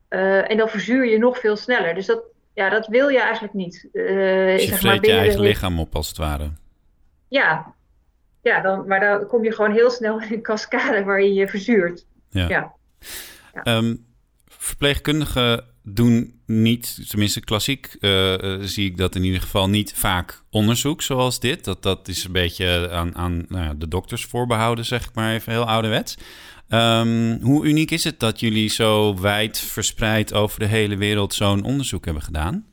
Uh, 0.09 0.51
en 0.51 0.57
dan 0.57 0.69
verzuur 0.69 1.05
je 1.05 1.17
nog 1.17 1.39
veel 1.39 1.55
sneller. 1.55 1.93
Dus 1.95 2.05
dat, 2.05 2.23
ja, 2.53 2.69
dat 2.69 2.87
wil 2.87 3.07
je 3.07 3.19
eigenlijk 3.19 3.53
niet. 3.53 3.89
Uh, 3.93 4.05
dus 4.05 4.63
je 4.63 4.69
zeg 4.69 4.83
maar, 4.83 5.05
je 5.05 5.11
eigen 5.11 5.39
lichaam 5.39 5.79
op, 5.79 5.95
als 5.95 6.07
het 6.07 6.17
ware. 6.17 6.51
Ja, 7.27 7.73
ja 8.41 8.61
dan, 8.61 8.87
maar 8.87 8.99
dan 8.99 9.27
kom 9.27 9.43
je 9.43 9.51
gewoon 9.51 9.71
heel 9.71 9.89
snel 9.89 10.21
in 10.21 10.33
een 10.33 10.41
cascade 10.41 11.03
waar 11.03 11.21
je 11.21 11.33
je 11.33 11.47
verzuurt. 11.47 12.05
Ja. 12.29 12.47
ja. 12.47 12.73
Ehm, 13.63 13.95
verpleegkundigen 14.47 15.65
doen 15.83 16.41
niet, 16.45 17.09
tenminste 17.09 17.39
klassiek 17.39 17.95
uh, 17.99 18.35
zie 18.59 18.85
ik 18.85 18.97
dat 18.97 19.15
in 19.15 19.23
ieder 19.23 19.41
geval 19.41 19.69
niet 19.69 19.93
vaak 19.93 20.43
onderzoek 20.49 21.01
zoals 21.01 21.39
dit. 21.39 21.63
Dat, 21.63 21.83
dat 21.83 22.07
is 22.07 22.23
een 22.23 22.31
beetje 22.31 22.89
aan, 22.91 23.15
aan 23.15 23.45
nou 23.47 23.63
ja, 23.63 23.73
de 23.73 23.87
dokters 23.87 24.25
voorbehouden, 24.25 24.85
zeg 24.85 25.05
ik 25.05 25.13
maar 25.13 25.33
even 25.33 25.51
heel 25.51 25.65
ouderwets. 25.65 26.17
Um, 26.69 27.41
hoe 27.41 27.65
uniek 27.65 27.91
is 27.91 28.03
het 28.03 28.19
dat 28.19 28.39
jullie 28.39 28.69
zo 28.69 29.19
wijd 29.19 29.59
verspreid 29.59 30.33
over 30.33 30.59
de 30.59 30.65
hele 30.65 30.97
wereld 30.97 31.33
zo'n 31.33 31.63
onderzoek 31.63 32.05
hebben 32.05 32.23
gedaan? 32.23 32.65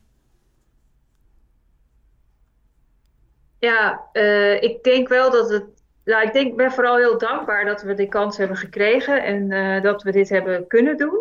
Ja, 3.59 4.01
uh, 4.13 4.63
ik 4.63 4.83
denk 4.83 5.09
wel 5.09 5.31
dat 5.31 5.51
het. 5.51 5.65
Nou, 6.07 6.27
ik 6.27 6.33
denk, 6.33 6.57
ben 6.57 6.73
vooral 6.73 6.97
heel 6.97 7.19
dankbaar 7.19 7.65
dat 7.65 7.83
we 7.83 7.95
die 7.95 8.09
kans 8.09 8.37
hebben 8.37 8.57
gekregen 8.57 9.25
en 9.25 9.51
uh, 9.51 9.83
dat 9.83 10.03
we 10.03 10.13
dit 10.13 10.29
hebben 10.29 10.67
kunnen 10.67 10.97
doen. 10.97 11.21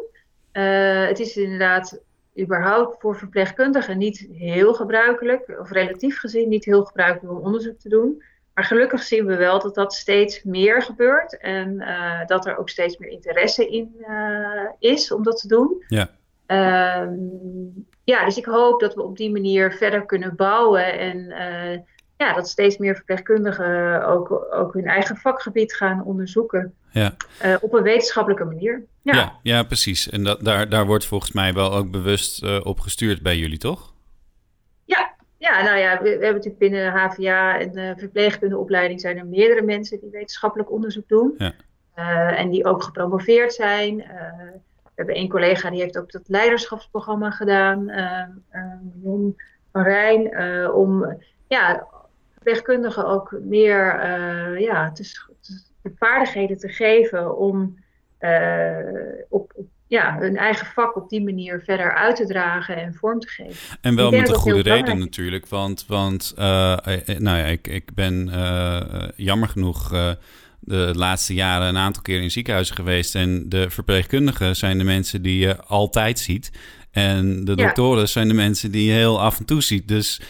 Uh, 0.54 1.08
het 1.08 1.20
is 1.20 1.38
inderdaad 1.38 2.00
überhaupt 2.40 3.02
voor 3.02 3.16
verpleegkundigen 3.18 3.98
niet 3.98 4.28
heel 4.32 4.74
gebruikelijk, 4.74 5.60
of 5.60 5.72
relatief 5.72 6.20
gezien 6.20 6.50
niet 6.50 6.66
heel 6.66 6.84
gebruikelijk 6.84 7.34
om 7.34 7.44
onderzoek 7.44 7.80
te 7.80 7.90
doen. 7.90 8.24
Maar 8.54 8.64
gelukkig 8.64 9.04
zien 9.04 9.26
we 9.26 9.36
wel 9.36 9.60
dat 9.60 9.76
dat 9.76 9.94
steeds 9.94 10.44
meer 10.44 10.82
gebeurt 10.82 11.38
en 11.38 11.76
uh, 11.80 12.26
dat 12.26 12.46
er 12.46 12.58
ook 12.58 12.70
steeds 12.70 12.98
meer 12.98 13.10
interesse 13.10 13.70
in 13.70 14.06
is 14.80 15.12
om 15.12 15.24
dat 15.24 15.40
te 15.40 15.48
doen. 15.48 15.84
Ja. 15.88 16.10
Uh, 16.48 17.10
ja, 18.04 18.26
dus 18.26 18.38
ik 18.38 18.46
hoop 18.46 18.80
dat 18.80 18.94
we 18.94 19.04
op 19.04 19.18
die 19.18 19.32
manier 19.32 19.72
verder 19.72 20.06
kunnen 20.06 20.36
bouwen 20.36 21.00
en 21.00 21.34
ja, 22.18 22.34
dat 22.34 22.50
steeds 22.50 22.78
meer 22.78 22.96
verpleegkundigen 22.96 24.06
ook, 24.08 24.48
ook 24.52 24.74
hun 24.74 24.86
eigen 24.86 25.16
vakgebied 25.16 25.74
gaan 25.74 26.04
onderzoeken. 26.04 26.74
Ja. 26.92 27.16
op 27.62 27.74
een 27.74 27.84
wetenschappelijke 27.84 28.46
manier. 28.46 28.84
Ja, 29.02 29.16
ja, 29.16 29.40
ja 29.44 29.64
precies. 29.64 30.10
En 30.10 30.24
dat, 30.24 30.44
daar, 30.44 30.70
daar 30.70 30.86
wordt 30.86 31.06
volgens 31.06 31.32
mij 31.32 31.54
wel 31.54 31.74
ook 31.74 31.92
bewust 31.92 32.62
op 32.64 32.80
gestuurd 32.80 33.22
bij 33.22 33.38
jullie, 33.38 33.58
toch? 33.58 33.94
Ja, 35.46 35.64
nou 35.64 35.78
ja, 35.78 36.02
we, 36.02 36.10
hebben 36.10 36.34
natuurlijk 36.34 36.58
binnen 36.58 36.94
de 36.94 37.00
HVA 37.00 37.60
en 37.60 37.72
de 37.72 37.94
verpleegkundeopleiding 37.98 39.02
zijn 39.02 39.18
er 39.18 39.26
meerdere 39.26 39.62
mensen 39.62 40.00
die 40.00 40.10
wetenschappelijk 40.10 40.72
onderzoek 40.72 41.08
doen. 41.08 41.36
Ja. 41.38 41.54
Uh, 41.96 42.40
en 42.40 42.50
die 42.50 42.66
ook 42.66 42.84
gepromoveerd 42.84 43.54
zijn. 43.54 43.98
We 43.98 44.92
hebben 44.96 45.16
één 45.16 45.30
collega 45.30 45.70
die 45.70 45.82
heeft 45.82 45.98
ook 45.98 46.12
dat 46.12 46.22
leiderschapsprogramma 46.26 47.32
gedaan, 47.32 47.92
Jon 49.04 49.36
van 49.72 49.84
Rijn, 49.84 50.38
om 50.72 51.18
ja, 51.48 51.88
verpleegkundigen 52.46 53.06
ook 53.06 53.38
meer 53.42 53.86
ja, 54.60 54.94
de 55.82 55.92
vaardigheden 55.98 56.58
te 56.58 56.70
geven 56.70 57.38
om 57.38 57.76
op, 59.30 59.52
op 59.56 59.66
ja, 59.88 60.18
hun 60.20 60.38
eigen 60.38 60.68
vak 60.68 60.96
op 60.96 61.10
die 61.10 61.24
manier 61.24 61.62
verder 61.66 61.94
uit 61.94 62.16
te 62.16 62.26
dragen 62.26 62.76
en 62.76 62.94
vorm 62.94 63.20
te 63.20 63.28
geven. 63.28 63.78
En 63.82 63.96
wel 63.96 64.12
met 64.12 64.30
een 64.30 64.36
goede 64.36 64.62
reden 64.62 65.00
natuurlijk, 65.00 65.48
want, 65.48 65.86
want 65.88 66.34
uh, 66.38 66.44
nou 67.18 67.38
ja, 67.38 67.46
ik, 67.46 67.68
ik 67.68 67.94
ben 67.94 68.32
jammer 69.16 69.48
genoeg 69.48 69.90
de 70.60 70.92
laatste 70.96 71.34
jaren 71.34 71.68
een 71.68 71.78
aantal 71.78 72.02
keer 72.02 72.22
in 72.22 72.32
ziekenhuizen 72.32 72.76
geweest. 72.76 73.16
En 73.16 73.50
de 73.50 73.70
verpleegkundigen 73.70 74.56
zijn 74.56 74.78
de 74.78 74.84
mensen 74.84 75.22
die 75.22 75.40
je 75.40 75.64
altijd 75.64 76.20
ziet. 76.20 76.52
En 76.92 77.46
de 77.46 77.56
doktoren 77.56 78.10
zijn 78.10 78.28
de 78.28 78.34
mensen 78.34 78.72
die 78.72 78.86
je 78.88 78.94
heel 78.94 79.22
af 79.22 79.40
en 79.40 79.46
toe 79.46 79.62
ziet. 79.62 79.88
Dus 79.88 80.22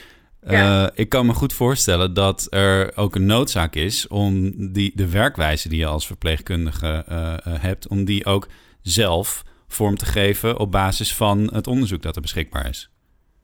uh, 0.48 0.88
ik 0.94 1.10
kan 1.10 1.26
me 1.26 1.34
goed 1.34 1.54
voorstellen 1.54 2.14
dat 2.14 2.48
er 2.50 2.98
ook 2.98 3.16
een 3.16 3.26
noodzaak 3.26 3.76
is 3.76 4.08
om 4.08 4.54
die, 4.74 4.92
de 4.96 5.12
werkwijze 5.12 5.70
die 5.70 5.80
je 5.80 5.86
als 5.86 6.08
verpleegkundige 6.08 7.06
uh, 7.10 7.34
hebt, 7.44 7.88
om 7.88 8.06
die 8.06 8.26
ook 8.26 8.48
zelf 8.82 9.44
vorm 9.68 9.98
te 9.98 10.06
geven 10.06 10.58
op 10.58 10.72
basis 10.72 11.16
van 11.16 11.54
het 11.54 11.68
onderzoek 11.68 12.02
dat 12.02 12.16
er 12.16 12.22
beschikbaar 12.22 12.70
is. 12.70 12.90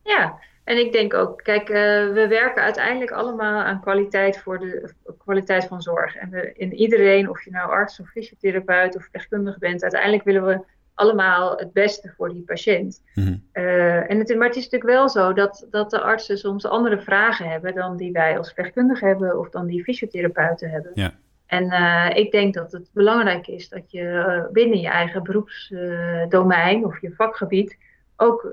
Ja, 0.03 0.39
en 0.63 0.77
ik 0.77 0.91
denk 0.91 1.13
ook, 1.13 1.43
kijk, 1.43 1.70
uh, 1.70 1.75
we 2.13 2.25
werken 2.29 2.63
uiteindelijk 2.63 3.12
allemaal 3.12 3.62
aan 3.62 3.81
kwaliteit 3.81 4.38
voor 4.38 4.60
de 4.60 4.93
kwaliteit 5.17 5.65
van 5.65 5.81
zorg. 5.81 6.15
En 6.15 6.29
we, 6.29 6.53
in 6.53 6.74
iedereen, 6.74 7.29
of 7.29 7.43
je 7.43 7.51
nou 7.51 7.70
arts 7.70 8.00
of 8.00 8.10
fysiotherapeut 8.10 8.96
of 8.96 9.01
verpleegkundige 9.01 9.60
bent, 9.60 9.81
uiteindelijk 9.81 10.24
willen 10.24 10.46
we 10.46 10.60
allemaal 11.01 11.58
het 11.58 11.74
beste 11.74 12.13
voor 12.17 12.34
die 12.34 12.43
patiënt. 12.43 13.01
Mm 13.13 13.24
-hmm. 13.24 13.43
uh, 13.53 14.12
en 14.12 14.20
het, 14.20 14.36
maar 14.36 14.48
het 14.48 14.55
is 14.55 14.63
natuurlijk 14.63 14.91
wel 14.91 15.10
zo 15.10 15.34
dat, 15.34 15.67
dat 15.70 15.89
de 15.89 16.01
artsen 16.01 16.38
soms 16.38 16.65
andere 16.65 17.01
vragen 17.01 17.50
hebben 17.50 17.75
dan 17.75 17.98
die 17.98 18.12
wij 18.12 18.38
als 18.38 18.48
verpleegkundige 18.48 19.05
hebben 19.05 19.39
of 19.39 19.50
dan 19.50 19.65
die 19.65 19.84
fysiotherapeuten 19.84 20.70
hebben. 20.70 20.91
Ja. 20.93 21.13
En 21.46 21.63
uh, 21.63 22.10
ik 22.13 22.31
denk 22.31 22.53
dat 22.53 22.72
het 22.72 22.89
belangrijk 22.93 23.48
is 23.48 23.70
dat 23.70 23.91
je 23.91 24.01
uh, 24.01 24.51
binnen 24.51 24.79
je 24.79 24.88
eigen 24.88 25.24
beroepsdomein 25.24 26.86
of 26.86 27.01
je 27.01 27.13
vakgebied 27.15 27.77
ook 28.15 28.51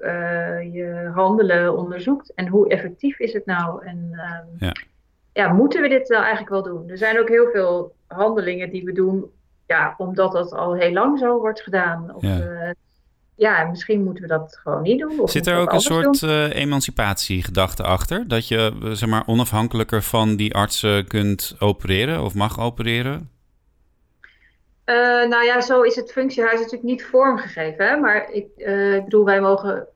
je 0.72 1.10
handelen 1.14 1.76
onderzoekt. 1.76 2.32
En 2.34 2.48
hoe 2.48 2.68
effectief 2.68 3.18
is 3.18 3.32
het 3.32 3.46
nou? 3.46 3.84
En 3.84 4.08
ehm, 4.12 4.64
ja. 4.64 4.72
ja. 5.32 5.52
moeten 5.52 5.82
we 5.82 5.88
dit 5.88 6.08
nou 6.08 6.22
eigenlijk 6.22 6.52
wel 6.52 6.62
doen? 6.62 6.88
Er 6.90 6.98
zijn 6.98 7.18
ook 7.18 7.28
heel 7.28 7.50
veel 7.50 7.94
handelingen 8.06 8.70
die 8.70 8.84
we 8.84 8.92
doen, 8.92 9.30
ja, 9.68 9.94
omdat 9.96 10.32
dat 10.32 10.52
al 10.52 10.74
heel 10.74 10.92
lang 10.92 11.18
zo 11.18 11.38
wordt 11.38 11.60
gedaan. 11.60 12.14
Of, 12.14 12.22
ja 12.22 12.74
ja, 13.38 13.64
misschien 13.64 14.04
moeten 14.04 14.22
we 14.22 14.28
dat 14.28 14.58
gewoon 14.62 14.82
niet 14.82 14.98
doen. 14.98 15.20
Of 15.20 15.30
Zit 15.30 15.46
er 15.46 15.56
ook 15.56 15.72
een 15.72 15.80
soort 15.80 16.22
uh, 16.22 16.54
emancipatiegedachte 16.54 17.82
achter? 17.82 18.28
Dat 18.28 18.48
je 18.48 18.72
eh, 18.82 18.90
zeg 18.90 19.08
maar, 19.08 19.22
onafhankelijker 19.26 20.02
van 20.02 20.36
die 20.36 20.54
artsen 20.54 21.06
kunt 21.06 21.56
opereren 21.58 22.22
of 22.22 22.34
mag 22.34 22.60
opereren? 22.60 23.30
Uh, 24.84 24.94
nou 25.28 25.44
ja, 25.44 25.60
zo 25.60 25.82
is 25.82 25.96
het 25.96 26.12
functiehuis 26.12 26.54
natuurlijk 26.54 26.82
niet 26.82 27.04
vormgegeven. 27.04 27.88
Hè? 27.88 27.96
Maar 27.96 28.30
ik, 28.30 28.46
uh, 28.56 28.94
ik 28.94 29.04
bedoel, 29.04 29.24
wij 29.24 29.40
mogen 29.40 29.86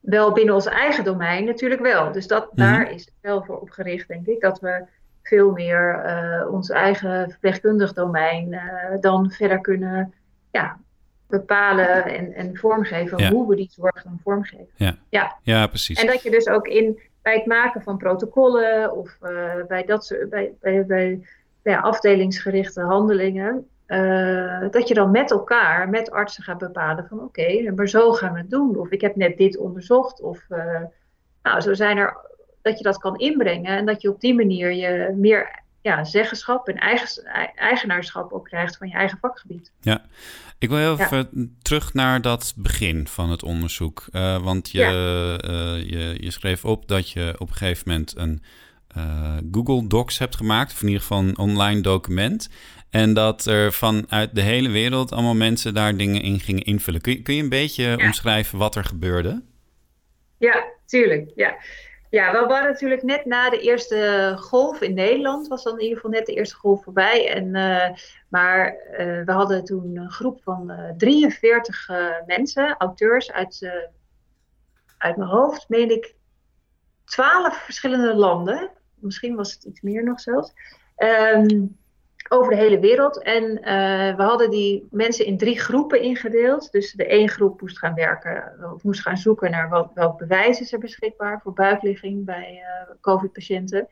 wel 0.00 0.32
binnen 0.32 0.54
ons 0.54 0.66
eigen 0.66 1.04
domein 1.04 1.44
natuurlijk 1.44 1.80
wel. 1.80 2.12
Dus 2.12 2.26
dat, 2.26 2.52
mhm. 2.52 2.60
daar 2.60 2.92
is 2.92 3.04
het 3.04 3.14
wel 3.20 3.44
voor 3.44 3.60
opgericht, 3.60 4.08
denk 4.08 4.26
ik, 4.26 4.40
dat 4.40 4.60
we 4.60 4.84
veel 5.30 5.50
meer 5.50 6.02
ons 6.50 6.70
eigen 6.70 7.30
verpleegkundig 7.30 7.92
domein 7.92 8.60
dan 9.00 9.30
verder 9.30 9.60
kunnen 9.60 10.14
ja, 10.50 10.78
bepalen 11.28 12.04
en, 12.04 12.32
en 12.32 12.56
vormgeven 12.56 13.28
hoe 13.28 13.48
we 13.48 13.56
die 13.56 13.70
zorg 13.70 14.02
dan 14.02 14.20
vormgeven. 14.22 14.68
Ja. 14.74 14.96
Ja. 15.08 15.36
ja, 15.42 15.66
precies. 15.66 16.00
En 16.00 16.06
dat 16.06 16.22
je 16.22 16.30
dus 16.30 16.48
ook 16.48 16.66
in, 16.66 17.00
bij 17.22 17.34
het 17.34 17.46
maken 17.46 17.82
van 17.82 17.96
protocollen 17.96 18.92
of 18.96 19.18
bij, 19.68 19.84
dat, 19.86 20.16
bij, 20.28 20.52
bij, 20.60 20.86
bij, 20.86 21.20
bij 21.62 21.78
afdelingsgerichte 21.78 22.80
handelingen, 22.80 23.68
uh, 23.90 24.70
dat 24.70 24.88
je 24.88 24.94
dan 24.94 25.10
met 25.10 25.30
elkaar, 25.30 25.88
met 25.88 26.10
artsen 26.10 26.42
gaat 26.42 26.58
bepalen 26.58 27.06
van 27.08 27.20
oké, 27.20 27.72
maar 27.76 27.88
zo 27.88 28.12
gaan 28.12 28.32
we 28.32 28.38
het 28.38 28.50
doen. 28.50 28.78
Of 28.78 28.90
ik 28.90 29.00
heb 29.00 29.16
net 29.16 29.36
dit 29.36 29.58
onderzocht. 29.58 30.20
Of 30.20 30.44
uh, 30.48 30.80
nou, 31.42 31.60
zo 31.60 31.74
zijn 31.74 31.96
er 31.96 32.16
dat 32.62 32.78
je 32.78 32.84
dat 32.84 32.98
kan 32.98 33.18
inbrengen 33.18 33.76
en 33.76 33.86
dat 33.86 34.02
je 34.02 34.10
op 34.10 34.20
die 34.20 34.34
manier 34.34 34.72
je 34.72 35.14
meer 35.16 35.62
ja, 35.82 36.04
zeggenschap 36.04 36.68
en 36.68 36.76
eigen, 36.76 37.24
eigenaarschap 37.54 38.32
ook 38.32 38.44
krijgt 38.44 38.76
van 38.76 38.88
je 38.88 38.94
eigen 38.94 39.18
vakgebied. 39.20 39.72
Ja, 39.80 40.04
ik 40.58 40.68
wil 40.68 40.78
heel 40.78 40.98
even 40.98 41.56
terug 41.62 41.94
naar 41.94 42.20
dat 42.20 42.54
begin 42.56 43.08
van 43.08 43.30
het 43.30 43.42
onderzoek. 43.42 44.06
Uh, 44.12 44.42
want 44.42 44.70
je, 44.70 44.78
je, 45.86 46.16
je 46.20 46.30
schreef 46.30 46.64
op 46.64 46.88
dat 46.88 47.10
je 47.10 47.34
op 47.38 47.48
een 47.48 47.54
gegeven 47.54 47.88
moment 47.88 48.14
een 48.16 48.42
Google 49.52 49.86
Docs 49.86 50.18
hebt 50.18 50.36
gemaakt, 50.36 50.72
of 50.72 50.80
in 50.80 50.86
ieder 50.86 51.02
geval 51.02 51.18
een 51.18 51.38
online 51.38 51.80
document. 51.80 52.50
En 52.90 53.14
dat 53.14 53.46
er 53.46 53.72
vanuit 53.72 54.34
de 54.34 54.40
hele 54.40 54.68
wereld 54.68 55.12
allemaal 55.12 55.34
mensen 55.34 55.74
daar 55.74 55.96
dingen 55.96 56.22
in 56.22 56.40
gingen 56.40 56.62
invullen. 56.62 57.00
Kun 57.00 57.12
je, 57.12 57.22
kun 57.22 57.34
je 57.34 57.42
een 57.42 57.48
beetje 57.48 57.98
omschrijven 57.98 58.58
wat 58.58 58.76
er 58.76 58.84
gebeurde? 58.84 59.42
Ja, 60.38 60.64
tuurlijk. 60.86 61.30
Ja. 61.34 61.56
Ja, 62.10 62.32
we 62.32 62.46
waren 62.46 62.70
natuurlijk 62.70 63.02
net 63.02 63.24
na 63.24 63.50
de 63.50 63.60
eerste 63.60 64.34
golf 64.38 64.80
in 64.80 64.94
Nederland. 64.94 65.48
Was 65.48 65.62
dan 65.62 65.74
in 65.74 65.82
ieder 65.82 65.96
geval 65.96 66.10
net 66.10 66.26
de 66.26 66.34
eerste 66.34 66.56
golf 66.56 66.82
voorbij. 66.84 67.34
En, 67.34 67.44
uh, 67.44 67.96
maar 68.28 68.74
uh, 68.74 69.24
we 69.24 69.32
hadden 69.32 69.64
toen 69.64 69.96
een 69.96 70.10
groep 70.10 70.42
van 70.42 70.70
uh, 70.70 70.90
43 70.96 71.88
mensen, 72.26 72.74
auteurs 72.78 73.32
uit, 73.32 73.70
uit 74.98 75.16
mijn 75.16 75.30
hoofd, 75.30 75.68
meen 75.68 75.90
ik, 75.90 76.14
12 77.04 77.56
verschillende 77.56 78.14
landen. 78.14 78.70
Misschien 78.94 79.36
was 79.36 79.52
het 79.52 79.64
iets 79.64 79.80
meer 79.80 80.04
nog 80.04 80.20
zelfs. 80.20 80.52
Um, 80.96 81.78
over 82.32 82.52
de 82.52 82.58
hele 82.58 82.78
wereld. 82.78 83.22
En 83.22 83.62
eh, 83.62 84.16
we 84.16 84.22
hadden 84.22 84.50
die 84.50 84.88
mensen 84.90 85.26
in 85.26 85.38
drie 85.38 85.60
groepen 85.60 86.02
ingedeeld. 86.02 86.72
Dus 86.72 86.92
de 86.92 87.06
één 87.06 87.28
groep 87.28 87.60
moest 87.60 87.78
gaan 87.78 87.94
werken, 87.94 88.52
of 88.74 88.82
moest 88.82 89.00
gaan 89.00 89.16
zoeken 89.16 89.50
naar 89.50 89.68
wat, 89.68 89.90
welk 89.94 90.18
bewijs 90.18 90.60
is 90.60 90.72
er 90.72 90.78
beschikbaar 90.78 91.40
voor 91.40 91.52
buikligging 91.52 92.24
bij 92.24 92.52
uh, 92.52 92.94
COVID-patiënten. 93.00 93.88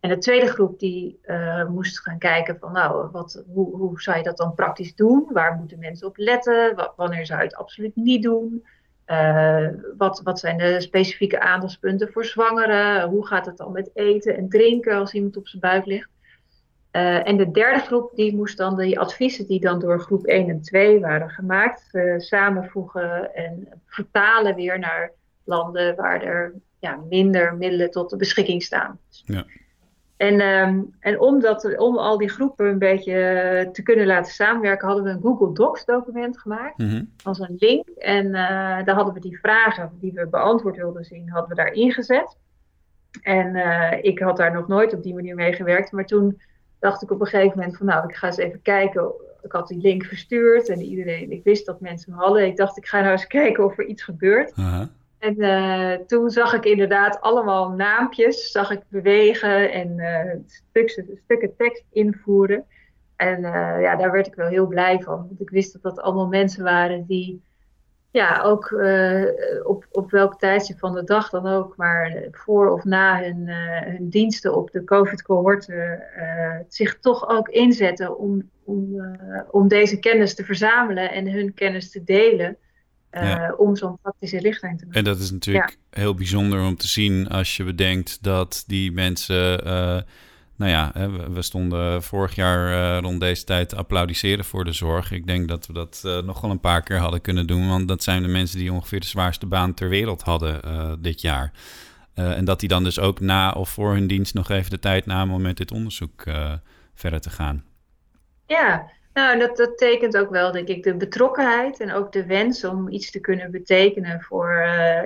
En 0.00 0.08
de 0.08 0.18
tweede 0.18 0.46
groep 0.46 0.78
die 0.78 1.20
moest 1.68 2.00
gaan 2.00 2.18
kijken 2.18 2.56
van 2.60 2.72
nou, 2.72 3.08
wat, 3.10 3.44
hoe, 3.46 3.76
hoe 3.76 4.00
zou 4.00 4.16
je 4.16 4.22
dat 4.22 4.36
dan 4.36 4.54
praktisch 4.54 4.94
doen? 4.94 5.28
Waar 5.32 5.56
moeten 5.56 5.78
mensen 5.78 6.06
op 6.06 6.16
letten? 6.16 6.92
wanneer 6.96 7.26
zou 7.26 7.38
je 7.38 7.46
het 7.46 7.56
absoluut 7.56 7.96
niet 7.96 8.22
doen? 8.22 8.64
wat, 9.96 10.20
wat 10.24 10.38
zijn 10.38 10.58
de 10.58 10.80
specifieke 10.80 11.40
aandachtspunten 11.40 12.12
voor 12.12 12.24
zwangeren? 12.24 13.08
Hoe 13.08 13.26
gaat 13.26 13.46
het 13.46 13.56
dan 13.56 13.72
met 13.72 13.90
eten 13.94 14.36
en 14.36 14.48
drinken 14.48 14.96
als 14.96 15.12
iemand 15.12 15.36
op 15.36 15.48
zijn 15.48 15.60
buik 15.60 15.86
ligt? 15.86 16.15
Uh, 16.96 17.28
en 17.28 17.36
de 17.36 17.50
derde 17.50 17.80
groep 17.80 18.12
die 18.14 18.36
moest 18.36 18.56
dan 18.56 18.76
die 18.76 18.98
adviezen 19.00 19.46
die 19.46 19.60
dan 19.60 19.80
door 19.80 20.00
groep 20.00 20.26
1 20.26 20.48
en 20.48 20.60
2 20.60 21.00
waren 21.00 21.30
gemaakt, 21.30 21.88
uh, 21.92 22.18
samenvoegen 22.18 23.34
en 23.34 23.68
vertalen 23.86 24.54
weer 24.54 24.78
naar 24.78 25.12
landen 25.44 25.96
waar 25.96 26.22
er 26.22 26.54
ja, 26.78 27.00
minder 27.08 27.56
middelen 27.56 27.90
tot 27.90 28.10
de 28.10 28.16
beschikking 28.16 28.62
staan. 28.62 28.98
Ja. 29.08 29.44
En, 30.16 30.40
um, 30.40 30.94
en 31.00 31.20
om, 31.20 31.40
dat, 31.40 31.78
om 31.78 31.98
al 31.98 32.18
die 32.18 32.28
groepen 32.28 32.66
een 32.66 32.78
beetje 32.78 33.68
te 33.72 33.82
kunnen 33.82 34.06
laten 34.06 34.32
samenwerken, 34.32 34.86
hadden 34.86 35.04
we 35.04 35.10
een 35.10 35.22
Google 35.22 35.54
Docs 35.54 35.84
document 35.84 36.38
gemaakt 36.38 36.78
mm 36.78 36.88
-hmm. 36.88 37.10
als 37.22 37.38
een 37.38 37.56
link. 37.58 37.88
En 37.88 38.26
uh, 38.26 38.32
daar 38.84 38.94
hadden 38.94 39.14
we 39.14 39.20
die 39.20 39.38
vragen 39.38 39.90
die 40.00 40.12
we 40.12 40.26
beantwoord 40.26 40.76
wilden 40.76 41.04
zien, 41.04 41.30
hadden 41.30 41.48
we 41.48 41.54
daar 41.54 41.72
ingezet. 41.72 42.36
En 43.22 43.56
ik 44.02 44.18
had 44.18 44.36
daar 44.36 44.52
nog 44.52 44.68
nooit 44.68 44.94
op 44.94 45.02
die 45.02 45.14
manier 45.14 45.34
mee 45.34 45.52
gewerkt, 45.52 45.92
maar 45.92 46.06
toen 46.06 46.40
dacht 46.86 47.02
ik 47.02 47.10
op 47.10 47.20
een 47.20 47.26
gegeven 47.26 47.58
moment 47.58 47.76
van 47.76 47.86
nou, 47.86 48.08
ik 48.08 48.14
ga 48.14 48.26
eens 48.26 48.36
even 48.36 48.62
kijken. 48.62 49.12
Ik 49.42 49.52
had 49.52 49.68
die 49.68 49.80
link 49.80 50.04
verstuurd 50.04 50.68
en 50.68 50.80
iedereen, 50.80 51.32
ik 51.32 51.44
wist 51.44 51.66
dat 51.66 51.80
mensen 51.80 52.12
hem 52.12 52.20
hadden. 52.20 52.46
Ik 52.46 52.56
dacht, 52.56 52.76
ik 52.76 52.86
ga 52.86 53.00
nou 53.00 53.12
eens 53.12 53.26
kijken 53.26 53.64
of 53.64 53.78
er 53.78 53.86
iets 53.86 54.02
gebeurt. 54.02 54.52
En 55.18 55.34
uh, 55.42 55.92
toen 56.06 56.30
zag 56.30 56.52
ik 56.52 56.64
inderdaad 56.64 57.20
allemaal 57.20 57.70
naampjes, 57.70 58.50
zag 58.50 58.70
ik 58.70 58.80
bewegen 58.88 59.72
en 59.72 59.98
uh, 59.98 60.34
stukken, 60.46 61.18
stukken 61.24 61.56
tekst 61.56 61.84
invoeren. 61.92 62.64
En 63.16 63.38
uh, 63.38 63.80
ja, 63.80 63.96
daar 63.96 64.12
werd 64.12 64.26
ik 64.26 64.34
wel 64.34 64.48
heel 64.48 64.66
blij 64.66 65.00
van. 65.00 65.26
Want 65.28 65.40
ik 65.40 65.50
wist 65.50 65.72
dat 65.72 65.82
dat 65.82 66.00
allemaal 66.00 66.28
mensen 66.28 66.64
waren 66.64 67.06
die 67.06 67.42
ja, 68.16 68.42
ook 68.42 68.70
uh, 68.70 69.24
op, 69.62 69.86
op 69.90 70.10
welk 70.10 70.38
tijdstip 70.38 70.78
van 70.78 70.94
de 70.94 71.04
dag 71.04 71.30
dan 71.30 71.46
ook, 71.46 71.76
maar 71.76 72.28
voor 72.30 72.68
of 72.70 72.84
na 72.84 73.22
hun, 73.22 73.46
uh, 73.46 73.80
hun 73.80 74.08
diensten 74.08 74.56
op 74.56 74.70
de 74.70 74.84
COVID-cohorten 74.84 76.02
uh, 76.18 76.56
zich 76.68 76.98
toch 76.98 77.28
ook 77.28 77.48
inzetten 77.48 78.18
om, 78.18 78.50
om, 78.64 79.16
om 79.50 79.68
deze 79.68 79.98
kennis 79.98 80.34
te 80.34 80.44
verzamelen 80.44 81.12
en 81.12 81.30
hun 81.30 81.54
kennis 81.54 81.90
te 81.90 82.04
delen. 82.04 82.56
Ja. 83.10 83.54
om 83.56 83.76
zo'n 83.76 83.98
praktische 84.02 84.38
richtlijn 84.38 84.76
te 84.76 84.84
maken. 84.84 84.98
En 84.98 85.04
dat 85.04 85.18
is 85.18 85.30
natuurlijk 85.30 85.76
heel 85.90 86.14
bijzonder 86.14 86.60
om 86.60 86.76
te 86.76 86.88
zien 86.88 87.28
als 87.28 87.56
je 87.56 87.64
bedenkt 87.64 88.22
dat 88.22 88.64
die 88.66 88.92
mensen 88.92 89.64
nou 90.56 90.70
ja, 90.70 90.92
we 91.30 91.42
stonden 91.42 92.02
vorig 92.02 92.34
jaar 92.34 92.70
uh, 92.70 93.00
rond 93.00 93.20
deze 93.20 93.44
tijd 93.44 93.68
te 93.68 93.76
applaudisseren 93.76 94.44
voor 94.44 94.64
de 94.64 94.72
zorg. 94.72 95.12
Ik 95.12 95.26
denk 95.26 95.48
dat 95.48 95.66
we 95.66 95.72
dat 95.72 96.02
uh, 96.06 96.22
nog 96.22 96.40
wel 96.40 96.50
een 96.50 96.60
paar 96.60 96.82
keer 96.82 96.98
hadden 96.98 97.20
kunnen 97.20 97.46
doen. 97.46 97.68
Want 97.68 97.88
dat 97.88 98.02
zijn 98.02 98.22
de 98.22 98.28
mensen 98.28 98.58
die 98.58 98.72
ongeveer 98.72 99.00
de 99.00 99.06
zwaarste 99.06 99.46
baan 99.46 99.74
ter 99.74 99.88
wereld 99.88 100.22
hadden 100.22 100.60
uh, 100.64 100.92
dit 100.98 101.20
jaar. 101.20 101.52
en 102.14 102.44
dat 102.44 102.60
die 102.60 102.68
dan 102.68 102.84
dus 102.84 102.98
ook 102.98 103.20
na 103.20 103.50
of 103.50 103.68
voor 103.68 103.92
hun 103.92 104.06
dienst 104.06 104.34
nog 104.34 104.50
even 104.50 104.70
de 104.70 104.78
tijd 104.78 105.06
namen 105.06 105.34
om 105.34 105.42
met 105.42 105.56
dit 105.56 105.72
onderzoek 105.72 106.24
verder 106.94 107.20
te 107.20 107.30
gaan. 107.30 107.64
Ja, 108.46 108.90
nou, 109.12 109.38
dat, 109.38 109.56
dat 109.56 109.78
tekent 109.78 110.16
ook 110.16 110.30
wel, 110.30 110.52
denk 110.52 110.68
ik, 110.68 110.82
de 110.82 110.94
betrokkenheid 110.94 111.80
en 111.80 111.92
ook 111.92 112.12
de 112.12 112.26
wens 112.26 112.64
om 112.64 112.88
iets 112.88 113.10
te 113.10 113.20
kunnen 113.20 113.50
betekenen 113.50 114.20
voor, 114.20 114.52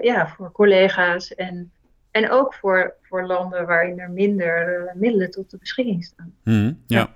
ja, 0.02 0.28
voor 0.36 0.52
collega's 0.52 1.34
en 1.34 1.72
en 2.10 2.30
ook 2.30 2.54
voor, 2.54 2.94
voor 3.02 3.26
landen 3.26 3.66
waarin 3.66 3.98
er 3.98 4.10
minder 4.10 4.82
uh, 4.84 5.00
middelen 5.00 5.30
tot 5.30 5.50
de 5.50 5.56
beschikking 5.56 6.04
staan. 6.04 6.34
Mm, 6.44 6.82
ja, 6.86 7.10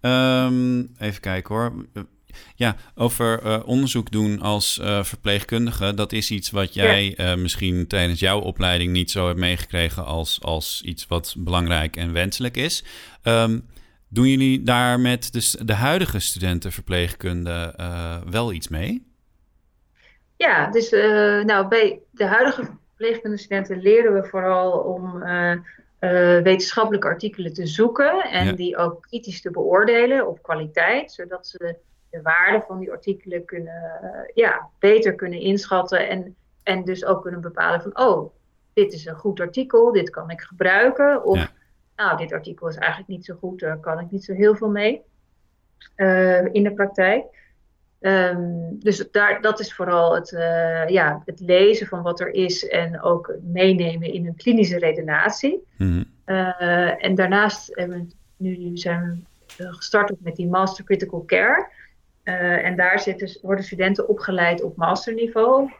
ja. 0.00 0.46
Um, 0.46 0.92
even 0.98 1.20
kijken 1.20 1.54
hoor. 1.54 1.72
Ja, 2.54 2.76
over 2.94 3.44
uh, 3.44 3.62
onderzoek 3.66 4.10
doen 4.10 4.40
als 4.40 4.78
uh, 4.82 5.04
verpleegkundige, 5.04 5.94
dat 5.94 6.12
is 6.12 6.30
iets 6.30 6.50
wat 6.50 6.74
jij 6.74 7.14
ja. 7.16 7.36
misschien 7.36 7.86
tijdens 7.86 8.20
jouw 8.20 8.40
opleiding 8.40 8.92
niet 8.92 9.10
zo 9.10 9.26
hebt 9.26 9.38
meegekregen 9.38 10.04
als, 10.04 10.42
als 10.42 10.82
iets 10.84 11.06
wat 11.06 11.34
belangrijk 11.38 11.96
en 11.96 12.12
wenselijk 12.12 12.56
is. 12.56 12.84
Um, 13.22 13.66
doen 14.08 14.28
jullie 14.28 14.62
daar 14.62 15.00
met 15.00 15.32
de, 15.32 15.64
de 15.64 15.74
huidige 15.74 16.18
studenten 16.18 16.72
verpleegkunde 16.72 17.74
wel 18.30 18.52
iets 18.52 18.68
mee? 18.68 19.12
Ja, 20.36 20.70
dus 20.70 20.90
nou, 21.46 21.68
bij 21.68 21.98
de 22.10 22.24
huidige 22.24 22.70
verpleegkundestudenten 22.96 23.80
leren 23.80 24.14
we 24.14 24.24
vooral 24.24 24.78
om 24.78 25.22
uh, 25.22 25.50
uh, 25.50 25.58
wetenschappelijke 26.42 27.06
artikelen 27.06 27.52
te 27.52 27.66
zoeken 27.66 28.20
en 28.20 28.54
die 28.54 28.76
ook 28.76 29.02
kritisch 29.02 29.40
te 29.40 29.50
beoordelen 29.50 30.28
op 30.28 30.42
kwaliteit, 30.42 31.12
zodat 31.12 31.46
ze 31.46 31.76
de 32.10 32.22
waarde 32.22 32.64
van 32.66 32.78
die 32.78 32.90
artikelen 32.90 33.44
kunnen, 33.44 34.00
uh, 34.02 34.08
ja, 34.34 34.68
beter 34.78 35.14
kunnen 35.14 35.40
inschatten 35.40 36.08
en, 36.08 36.36
en 36.62 36.84
dus 36.84 37.04
ook 37.04 37.22
kunnen 37.22 37.40
bepalen 37.40 37.82
van, 37.82 37.98
oh, 37.98 38.32
dit 38.72 38.92
is 38.92 39.06
een 39.06 39.16
goed 39.16 39.40
artikel, 39.40 39.92
dit 39.92 40.10
kan 40.10 40.30
ik 40.30 40.40
gebruiken, 40.40 41.24
of 41.24 41.52
nou, 41.96 42.16
dit 42.16 42.32
artikel 42.32 42.68
is 42.68 42.76
eigenlijk 42.76 43.08
niet 43.08 43.24
zo 43.24 43.34
goed, 43.40 43.60
daar 43.60 43.78
kan 43.78 44.00
ik 44.00 44.10
niet 44.10 44.24
zo 44.24 44.32
heel 44.34 44.54
veel 44.54 44.70
mee 44.70 45.02
in 46.52 46.62
de 46.62 46.72
praktijk. 46.74 47.24
Um, 48.06 48.78
dus 48.78 49.04
daar, 49.10 49.40
dat 49.40 49.60
is 49.60 49.74
vooral 49.74 50.14
het, 50.14 50.32
uh, 50.32 50.88
ja, 50.88 51.22
het 51.24 51.40
lezen 51.40 51.86
van 51.86 52.02
wat 52.02 52.20
er 52.20 52.34
is 52.34 52.68
en 52.68 53.02
ook 53.02 53.34
meenemen 53.42 54.12
in 54.12 54.26
een 54.26 54.36
klinische 54.36 54.78
redenatie. 54.78 55.62
Mm 55.76 56.12
uh, 56.26 57.04
en 57.04 57.14
daarnaast 57.14 57.74
hebben 57.74 57.98
we, 57.98 58.14
nu 58.36 58.76
zijn 58.76 59.26
we 59.56 59.72
gestart 59.72 60.12
met 60.18 60.36
die 60.36 60.48
Master 60.48 60.84
Critical 60.84 61.24
Care. 61.24 61.68
Uh, 62.24 62.64
en 62.64 62.76
daar 62.76 63.00
zitten, 63.00 63.38
worden 63.42 63.64
studenten 63.64 64.08
opgeleid 64.08 64.62
op 64.62 64.76
masterniveau 64.76 65.70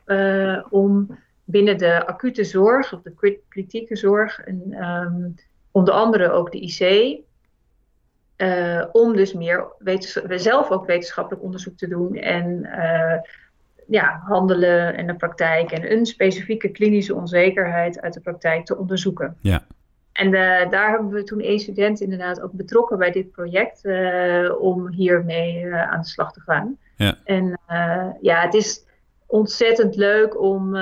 om 0.70 1.18
binnen 1.44 1.78
de 1.78 2.06
acute 2.06 2.44
zorg 2.44 2.92
of 2.92 3.02
de 3.02 3.38
kritieke 3.48 3.96
zorg, 3.96 4.40
en, 4.40 4.84
um, 4.84 5.34
onder 5.70 5.94
andere 5.94 6.30
ook 6.30 6.52
de 6.52 6.60
IC, 6.60 7.18
uh, 8.36 8.84
om 8.92 9.16
dus 9.16 9.32
meer 9.32 9.66
zelf 10.28 10.70
ook 10.70 10.86
wetenschappelijk 10.86 11.42
onderzoek 11.42 11.76
te 11.76 11.88
doen 11.88 12.14
en 12.16 12.60
uh, 12.64 13.14
ja, 13.86 14.22
handelen 14.24 14.96
en 14.96 15.06
de 15.06 15.14
praktijk 15.14 15.70
en 15.70 15.92
een 15.92 16.06
specifieke 16.06 16.68
klinische 16.68 17.14
onzekerheid 17.14 18.00
uit 18.00 18.14
de 18.14 18.20
praktijk 18.20 18.64
te 18.64 18.76
onderzoeken. 18.76 19.36
Ja. 19.40 19.66
En 20.12 20.26
uh, 20.26 20.70
daar 20.70 20.90
hebben 20.90 21.10
we 21.10 21.22
toen 21.22 21.40
één 21.40 21.58
student 21.58 22.00
inderdaad 22.00 22.40
ook 22.40 22.52
betrokken 22.52 22.98
bij 22.98 23.10
dit 23.10 23.30
project 23.30 23.82
om 24.58 24.88
hiermee 24.88 25.74
aan 25.74 26.00
de 26.00 26.06
slag 26.06 26.32
te 26.32 26.40
gaan. 26.40 26.78
Ja. 26.96 27.18
En 27.24 27.60
ja, 28.20 28.40
het 28.40 28.54
is 28.54 28.84
ontzettend 29.26 29.96
leuk 29.96 30.40
om 30.40 30.76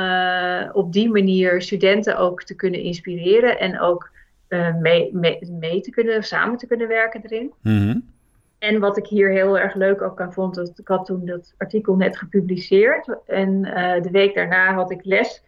op 0.72 0.92
die 0.92 1.10
manier 1.10 1.62
studenten 1.62 2.18
ook 2.18 2.42
te 2.42 2.54
kunnen 2.54 2.80
inspireren 2.80 3.58
en 3.58 3.80
ook 3.80 4.11
mee, 4.80 5.10
mee, 5.14 5.38
mee, 5.50 5.80
te 5.80 5.90
kunnen, 5.90 6.22
samen 6.22 6.58
te 6.58 6.66
kunnen 6.66 6.88
werken 6.88 7.22
erin. 7.22 7.52
Mm 7.62 8.10
En 8.58 8.80
wat 8.80 8.96
ik 8.96 9.06
hier 9.06 9.30
heel 9.30 9.58
erg 9.58 9.74
leuk 9.74 10.02
ook 10.02 10.20
aan 10.20 10.32
vond, 10.32 10.54
dat 10.54 10.78
ik 10.78 10.88
had 10.88 11.06
toen 11.06 11.26
dat 11.26 11.54
artikel 11.56 11.96
net 11.96 12.18
gepubliceerd. 12.18 13.16
En 13.26 13.62
de 14.02 14.08
week 14.10 14.34
daarna 14.34 14.74
had 14.74 14.90
ik 14.90 15.04
les 15.04 15.42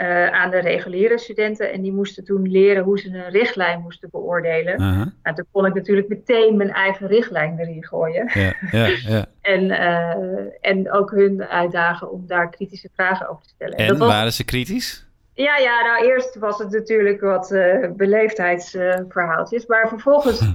uh, 0.00 0.26
aan 0.26 0.50
de 0.50 0.58
reguliere 0.58 1.18
studenten. 1.18 1.72
En 1.72 1.82
die 1.82 1.92
moesten 1.92 2.24
toen 2.24 2.50
leren 2.50 2.84
hoe 2.84 2.98
ze 2.98 3.08
een 3.08 3.30
richtlijn 3.30 3.80
moesten 3.80 4.08
beoordelen. 4.10 4.80
Uh-huh. 4.80 5.06
Nou, 5.22 5.36
toen 5.36 5.46
kon 5.50 5.66
ik 5.66 5.74
natuurlijk 5.74 6.08
meteen 6.08 6.56
mijn 6.56 6.72
eigen 6.72 7.06
richtlijn 7.06 7.58
erin 7.58 7.84
gooien. 7.84 8.30
En, 9.40 9.64
uh, 9.64 10.46
en 10.60 10.92
ook 10.92 11.10
hun 11.10 11.44
uitdagen 11.44 12.12
om 12.12 12.26
daar 12.26 12.50
kritische 12.50 12.88
vragen 12.94 13.28
over 13.28 13.42
te 13.42 13.48
stellen. 13.48 13.76
En, 13.76 13.86
dat 13.86 13.98
was... 13.98 14.08
waren 14.08 14.32
ze 14.32 14.44
kritisch? 14.44 15.08
Ja, 15.40 15.56
ja, 15.56 15.82
nou 15.82 16.06
eerst 16.06 16.38
was 16.38 16.58
het 16.58 16.70
natuurlijk 16.70 17.20
wat 17.20 17.50
uh, 17.50 17.90
beleefdheidsverhaaltjes. 17.96 19.66
maar 19.66 19.88
vervolgens 19.88 20.52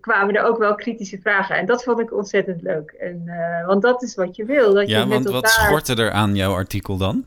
kwamen 0.00 0.34
er 0.34 0.42
ook 0.44 0.58
wel 0.58 0.74
kritische 0.74 1.18
vragen. 1.20 1.56
En 1.56 1.66
dat 1.66 1.82
vond 1.82 2.00
ik 2.00 2.12
ontzettend 2.12 2.62
leuk. 2.62 2.90
En, 2.90 3.24
want 3.66 3.82
dat 3.82 4.02
is 4.02 4.14
wat 4.14 4.36
je 4.36 4.44
wil. 4.44 4.74
Dat 4.74 4.88
ja, 4.88 4.98
je 5.00 5.06
want 5.06 5.24
met 5.24 5.32
wat 5.32 5.48
schortte 5.48 5.94
er 5.94 6.10
aan 6.10 6.34
jouw 6.34 6.52
artikel 6.52 6.96
dan? 6.96 7.24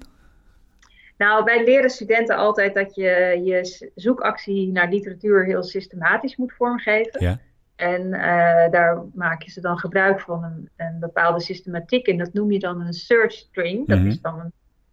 Nou, 1.22 1.44
wij 1.44 1.64
leren 1.64 1.90
studenten 1.90 2.36
altijd 2.36 2.74
dat 2.74 2.96
je 2.96 3.42
je 3.44 3.90
zoekactie 3.96 4.72
naar 4.72 4.90
literatuur 4.90 5.46
heel 5.46 5.64
systematisch 5.64 6.36
moet 6.36 6.54
vormgeven. 6.54 7.24
Ja. 7.24 7.40
En 7.76 8.02
uh, 8.02 8.70
daar 8.72 9.04
maak 9.14 9.42
je 9.42 9.52
ze 9.52 9.62
dan 9.62 9.78
gebruik 9.78 10.20
van 10.20 10.44
een, 10.44 10.70
een, 10.78 11.00
bepaalde 11.00 11.42
systematiek. 11.42 12.08
En 12.08 12.18
dat 12.18 12.34
noem 12.34 12.52
je 12.52 12.60
dan 12.60 12.82
een 12.82 12.94
search 12.94 13.32
string. 13.32 13.88
Dat 13.88 13.98
Mhm. 13.98 14.08
is 14.08 14.22
dan 14.22 14.40
een 14.40 14.52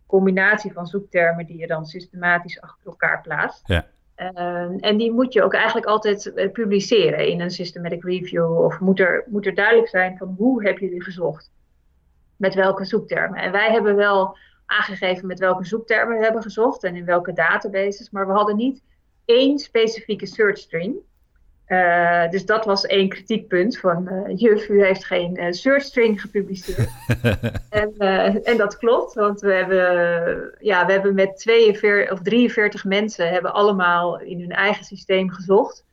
combinatie 0.09 0.73
van 0.73 0.87
zoektermen 0.87 1.47
die 1.47 1.59
je 1.59 1.66
dan 1.66 1.87
systematisch 1.87 2.61
achter 2.61 2.87
elkaar 2.87 3.21
plaatst. 3.21 3.68
Ja. 3.68 3.87
Uh, 4.16 4.77
en 4.81 4.97
die 4.97 5.12
moet 5.12 5.33
je 5.33 5.42
ook 5.42 5.55
eigenlijk 5.55 5.87
altijd 5.87 6.33
uh, 6.35 6.51
publiceren 6.53 7.29
in 7.29 7.40
een 7.40 7.51
systematic 7.51 8.05
review. 8.05 8.59
Of 8.59 8.81
moet 8.81 9.01
er, 9.01 9.25
moet 9.27 9.47
er 9.47 9.55
duidelijk 9.55 9.88
zijn 9.88 10.16
van 10.16 10.35
hoe 10.38 10.64
heb 10.64 10.79
je 10.79 10.88
die 10.88 11.03
gezocht? 11.03 11.51
Met 12.37 12.55
welke 12.55 12.85
zoektermen? 12.85 13.40
En 13.40 13.53
wij 13.53 13.71
hebben 13.71 13.97
wel 13.97 14.37
aangegeven 14.66 15.27
met 15.27 15.38
welke 15.38 15.64
zoektermen 15.64 16.16
we 16.18 16.25
hebben 16.25 16.42
gezocht 16.42 16.85
en 16.85 16.97
in 16.97 17.05
welke 17.05 17.33
databases. 17.33 18.11
Maar 18.11 18.27
we 18.27 18.33
hadden 18.33 18.57
niet 18.57 18.83
één 19.25 19.59
specifieke 19.59 20.27
search 20.27 20.59
string. 20.59 20.97
Uh, 21.68 22.31
dus 22.31 22.46
dat 22.46 22.64
was 22.64 22.87
één 22.87 23.09
kritiekpunt 23.09 23.78
van 23.78 24.09
uh, 24.12 24.38
juf, 24.38 24.68
u 24.68 24.85
heeft 24.85 25.04
geen 25.04 25.40
uh, 25.40 25.46
search 25.50 25.83
string 25.83 26.20
gepubliceerd. 26.20 26.88
en, 27.70 27.94
en, 28.44 28.57
dat 28.57 28.76
klopt, 28.76 29.14
want 29.14 29.40
we 29.40 29.52
hebben, 29.52 30.54
ja, 30.59 30.87
we 30.87 30.92
hebben 30.92 31.14
met 31.14 31.38
42 31.38 32.12
of 32.12 32.20
43 32.22 32.85
mensen 32.85 33.28
hebben 33.28 33.52
allemaal 33.52 34.20
in 34.20 34.40
hun 34.40 34.52
eigen 34.52 34.85
systeem 34.85 35.31
gezocht. 35.31 35.87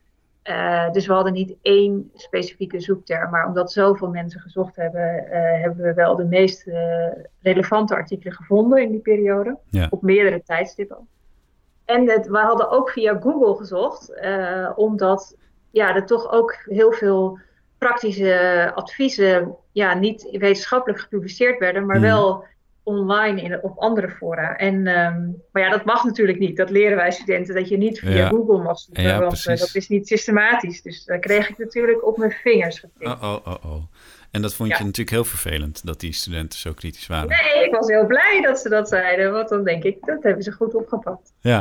Dus 0.92 1.08
we 1.08 1.14
hadden 1.14 1.34
niet 1.34 1.56
één 1.62 2.12
specifieke 2.14 2.80
zoekterm, 2.80 3.30
maar 3.30 3.48
omdat 3.48 3.72
zoveel 3.72 4.10
mensen 4.10 4.40
gezocht 4.40 4.76
hebben, 4.76 5.26
hebben 5.62 5.86
we 5.86 5.94
wel 5.94 6.16
de 6.16 6.26
meest 6.26 6.70
relevante 7.42 7.96
artikelen 7.96 8.34
gevonden 8.34 8.82
in 8.82 8.92
die 8.92 9.00
periode. 9.00 9.58
Ja. 9.70 9.88
Op 9.90 10.02
meerdere 10.02 10.44
tijdstippen. 10.44 11.08
En 11.86 12.10
het, 12.10 12.28
we 12.28 12.38
hadden 12.38 12.70
ook 12.70 12.90
via 12.90 13.20
Google 13.20 13.56
gezocht, 13.56 14.14
omdat 14.76 15.36
ja, 15.76 15.96
er 15.96 16.06
toch 16.06 16.32
ook 16.32 16.58
heel 16.66 16.92
veel 16.92 17.40
praktische 17.78 18.72
adviezen 18.76 19.56
ja, 19.72 19.94
niet 19.94 20.28
wetenschappelijk 20.32 21.02
gepubliceerd 21.02 21.60
werden, 21.60 21.86
maar 21.86 21.96
Mm. 21.96 22.02
wel 22.02 22.46
online 22.84 23.42
in, 23.42 23.64
op 23.64 23.78
andere 23.78 24.10
fora. 24.10 24.56
En, 24.58 24.76
um, 24.76 25.44
maar 25.52 25.64
ja, 25.64 25.70
dat 25.70 25.86
mag 25.86 26.04
natuurlijk 26.04 26.40
niet. 26.40 26.58
Dat 26.58 26.70
leren 26.70 26.98
wij 26.98 27.12
studenten, 27.12 27.56
dat 27.56 27.70
je 27.70 27.78
niet 27.78 28.00
via 28.00 28.10
Ja. 28.10 28.28
Google 28.28 28.64
mag 28.64 28.80
zoeken, 28.80 29.04
Ja, 29.04 29.20
want 29.20 29.46
uh, 29.48 29.58
dat 29.58 29.76
is 29.76 29.88
niet 29.88 30.08
systematisch. 30.08 30.82
Dus 30.82 31.06
daar 31.06 31.20
kreeg 31.20 31.50
ik 31.50 31.58
natuurlijk 31.58 32.06
op 32.06 32.18
mijn 32.18 32.32
vingers 32.32 32.80
getikt. 32.80 33.12
Oh, 33.12 33.22
oh, 33.24 33.48
oh, 33.48 33.66
oh. 33.66 33.84
En 34.32 34.42
dat 34.42 34.54
vond 34.54 34.70
je 34.70 34.76
natuurlijk 34.84 35.10
heel 35.10 35.26
vervelend, 35.26 35.86
dat 35.86 36.00
die 36.00 36.14
studenten 36.14 36.60
zo 36.60 36.74
kritisch 36.74 37.08
waren. 37.08 37.28
Nee, 37.28 37.66
ik 37.66 37.76
was 37.76 37.88
heel 37.88 38.06
blij 38.06 38.42
dat 38.42 38.60
ze 38.60 38.70
dat 38.70 38.88
zeiden, 38.88 39.32
want 39.32 39.50
dan 39.50 39.64
denk 39.64 39.84
ik, 39.84 39.98
dat 40.06 40.24
hebben 40.24 40.44
ze 40.44 40.52
goed 40.52 40.76
opgepakt. 40.76 41.34
Ja. 41.40 41.60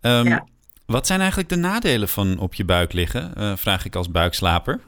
Ja. 0.00 0.46
Wat 0.86 1.06
zijn 1.06 1.18
eigenlijk 1.20 1.48
de 1.48 1.56
nadelen 1.56 2.08
van 2.08 2.38
op 2.38 2.54
je 2.54 2.64
buik 2.64 2.92
liggen? 2.92 3.34
Eh, 3.34 3.56
vraag 3.56 3.84
ik 3.84 3.94
als 3.94 4.10
buikslaper. 4.10 4.80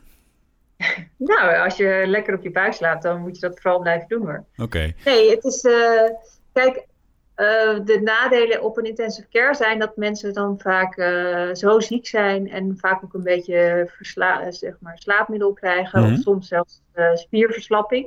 Nou, 1.19 1.57
als 1.57 1.77
je 1.77 2.03
lekker 2.07 2.35
op 2.35 2.43
je 2.43 2.51
buik 2.51 2.73
slaapt, 2.73 3.03
dan 3.03 3.21
moet 3.21 3.35
je 3.35 3.49
dat 3.49 3.61
vooral 3.61 3.81
blijven 3.81 4.09
doen 4.09 4.21
hoor. 4.27 4.45
Oké. 4.57 4.93
Nee, 5.05 5.31
het 5.31 5.45
is. 5.45 5.63
eh, 5.65 6.11
kijk, 6.53 6.87
eh, 7.35 7.47
de 7.85 8.01
nadelen 8.05 8.63
op 8.63 8.79
een 8.79 8.85
intensive 8.85 9.29
care 9.29 9.55
zijn 9.55 9.79
dat 9.79 9.97
mensen 9.97 10.33
dan 10.33 10.59
vaak 10.63 10.95
zo 11.53 11.81
ziek 11.81 12.07
zijn 12.07 12.51
en 12.51 12.77
vaak 12.79 13.05
ook 13.05 13.15
een 13.15 13.23
beetje 13.23 13.91
versla 13.97 14.51
zeg 14.51 14.75
maar, 14.81 14.99
slaapmiddel 14.99 15.53
krijgen, 15.53 16.03
Mhm. 16.03 16.13
of 16.13 16.19
soms 16.21 16.49
zelfs 16.49 16.83
spierverslapping. 17.15 18.07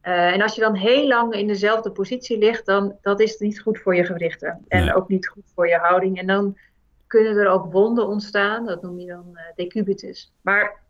En 0.00 0.42
als 0.42 0.54
je 0.54 0.60
dan 0.60 0.74
heel 0.74 1.06
lang 1.06 1.32
in 1.34 1.46
dezelfde 1.46 1.90
positie 1.90 2.38
ligt, 2.38 2.66
dan 2.66 2.96
dat 3.02 3.20
is 3.20 3.38
niet 3.38 3.60
goed 3.60 3.78
voor 3.78 3.96
je 3.96 4.04
gewrichten. 4.04 4.64
En 4.68 4.84
Nee. 4.84 4.94
ook 4.94 5.08
niet 5.08 5.28
goed 5.28 5.44
voor 5.54 5.68
je 5.68 5.76
houding. 5.76 6.18
En 6.18 6.26
dan 6.26 6.56
kunnen 7.06 7.36
er 7.36 7.48
ook 7.48 7.72
wonden 7.72 8.06
ontstaan. 8.06 8.66
Dat 8.66 8.82
noem 8.82 8.98
je 9.00 9.06
dan 9.06 9.30
eh, 9.34 9.42
decubitus. 9.56 10.32
Maar 10.40 10.82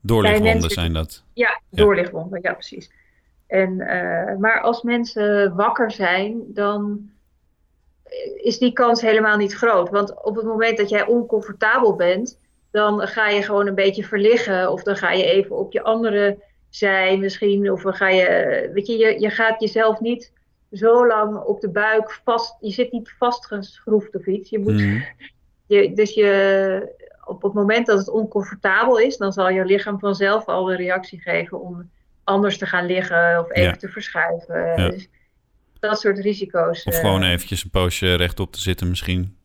Doorlichtwonden 0.00 0.52
mensen- 0.52 0.70
zijn 0.70 0.92
dat. 0.92 1.24
ja, 1.32 1.60
Ja. 1.70 1.82
doorlichtwonden, 1.84 2.38
ja 2.42 2.52
precies. 2.52 2.90
En, 3.46 3.80
eh, 3.80 4.36
maar 4.36 4.60
als 4.60 4.82
mensen 4.82 5.54
wakker 5.54 5.90
zijn, 5.90 6.42
dan 6.46 7.10
is 8.42 8.58
die 8.58 8.72
kans 8.72 9.00
helemaal 9.00 9.36
niet 9.36 9.54
groot. 9.54 9.90
Want 9.90 10.22
op 10.24 10.36
het 10.36 10.44
moment 10.44 10.76
dat 10.78 10.88
jij 10.88 11.06
oncomfortabel 11.06 11.94
bent, 11.94 12.38
dan 12.70 13.00
ga 13.06 13.28
je 13.28 13.42
gewoon 13.42 13.66
een 13.66 13.74
beetje 13.74 14.04
verliggen. 14.04 14.72
Of 14.72 14.82
dan 14.82 14.96
ga 14.96 15.10
je 15.12 15.24
even 15.24 15.56
op 15.56 15.72
je 15.72 15.82
andere 15.82 16.38
zij 16.68 17.18
misschien. 17.18 17.70
Of 17.72 17.82
dan 17.82 17.94
ga 17.94 18.08
je, 18.08 18.70
weet 18.72 18.86
je, 18.86 18.96
je, 18.96 19.20
je 19.20 19.30
gaat 19.30 19.60
jezelf 19.60 20.00
niet 20.00 20.32
zo 20.72 21.06
lang 21.06 21.36
op 21.38 21.60
de 21.60 21.70
buik 21.70 22.20
vast. 22.24 22.56
Je 22.60 22.70
zit 22.70 22.92
niet 22.92 23.14
vastgeschroefd 23.18 24.14
of 24.16 24.26
iets. 24.26 24.50
Je 24.50 24.58
moet 24.58 24.72
Mhm. 24.74 25.00
Je, 25.66 25.92
dus 25.94 26.14
je, 26.14 26.94
op 27.24 27.42
het 27.42 27.52
moment 27.52 27.86
dat 27.86 27.98
het 27.98 28.08
oncomfortabel 28.08 28.98
is, 28.98 29.16
dan 29.16 29.32
zal 29.32 29.48
je 29.48 29.64
lichaam 29.64 29.98
vanzelf 29.98 30.46
al 30.46 30.70
een 30.70 30.76
reactie 30.76 31.20
geven 31.20 31.60
om 31.60 31.90
anders 32.24 32.58
te 32.58 32.66
gaan 32.66 32.86
liggen 32.86 33.38
of 33.38 33.50
even 33.50 33.68
Ja. 33.70 33.76
te 33.76 33.88
verschuiven. 33.88 34.66
Ja. 34.76 34.88
Dus 34.88 35.08
dat 35.80 36.00
soort 36.00 36.18
risico's. 36.18 36.84
Of 36.84 36.94
eh, 36.94 37.00
gewoon 37.00 37.22
eventjes 37.22 37.64
een 37.64 37.70
poosje 37.70 38.14
rechtop 38.14 38.52
te 38.52 38.60
zitten 38.60 38.88
misschien. 38.88 39.36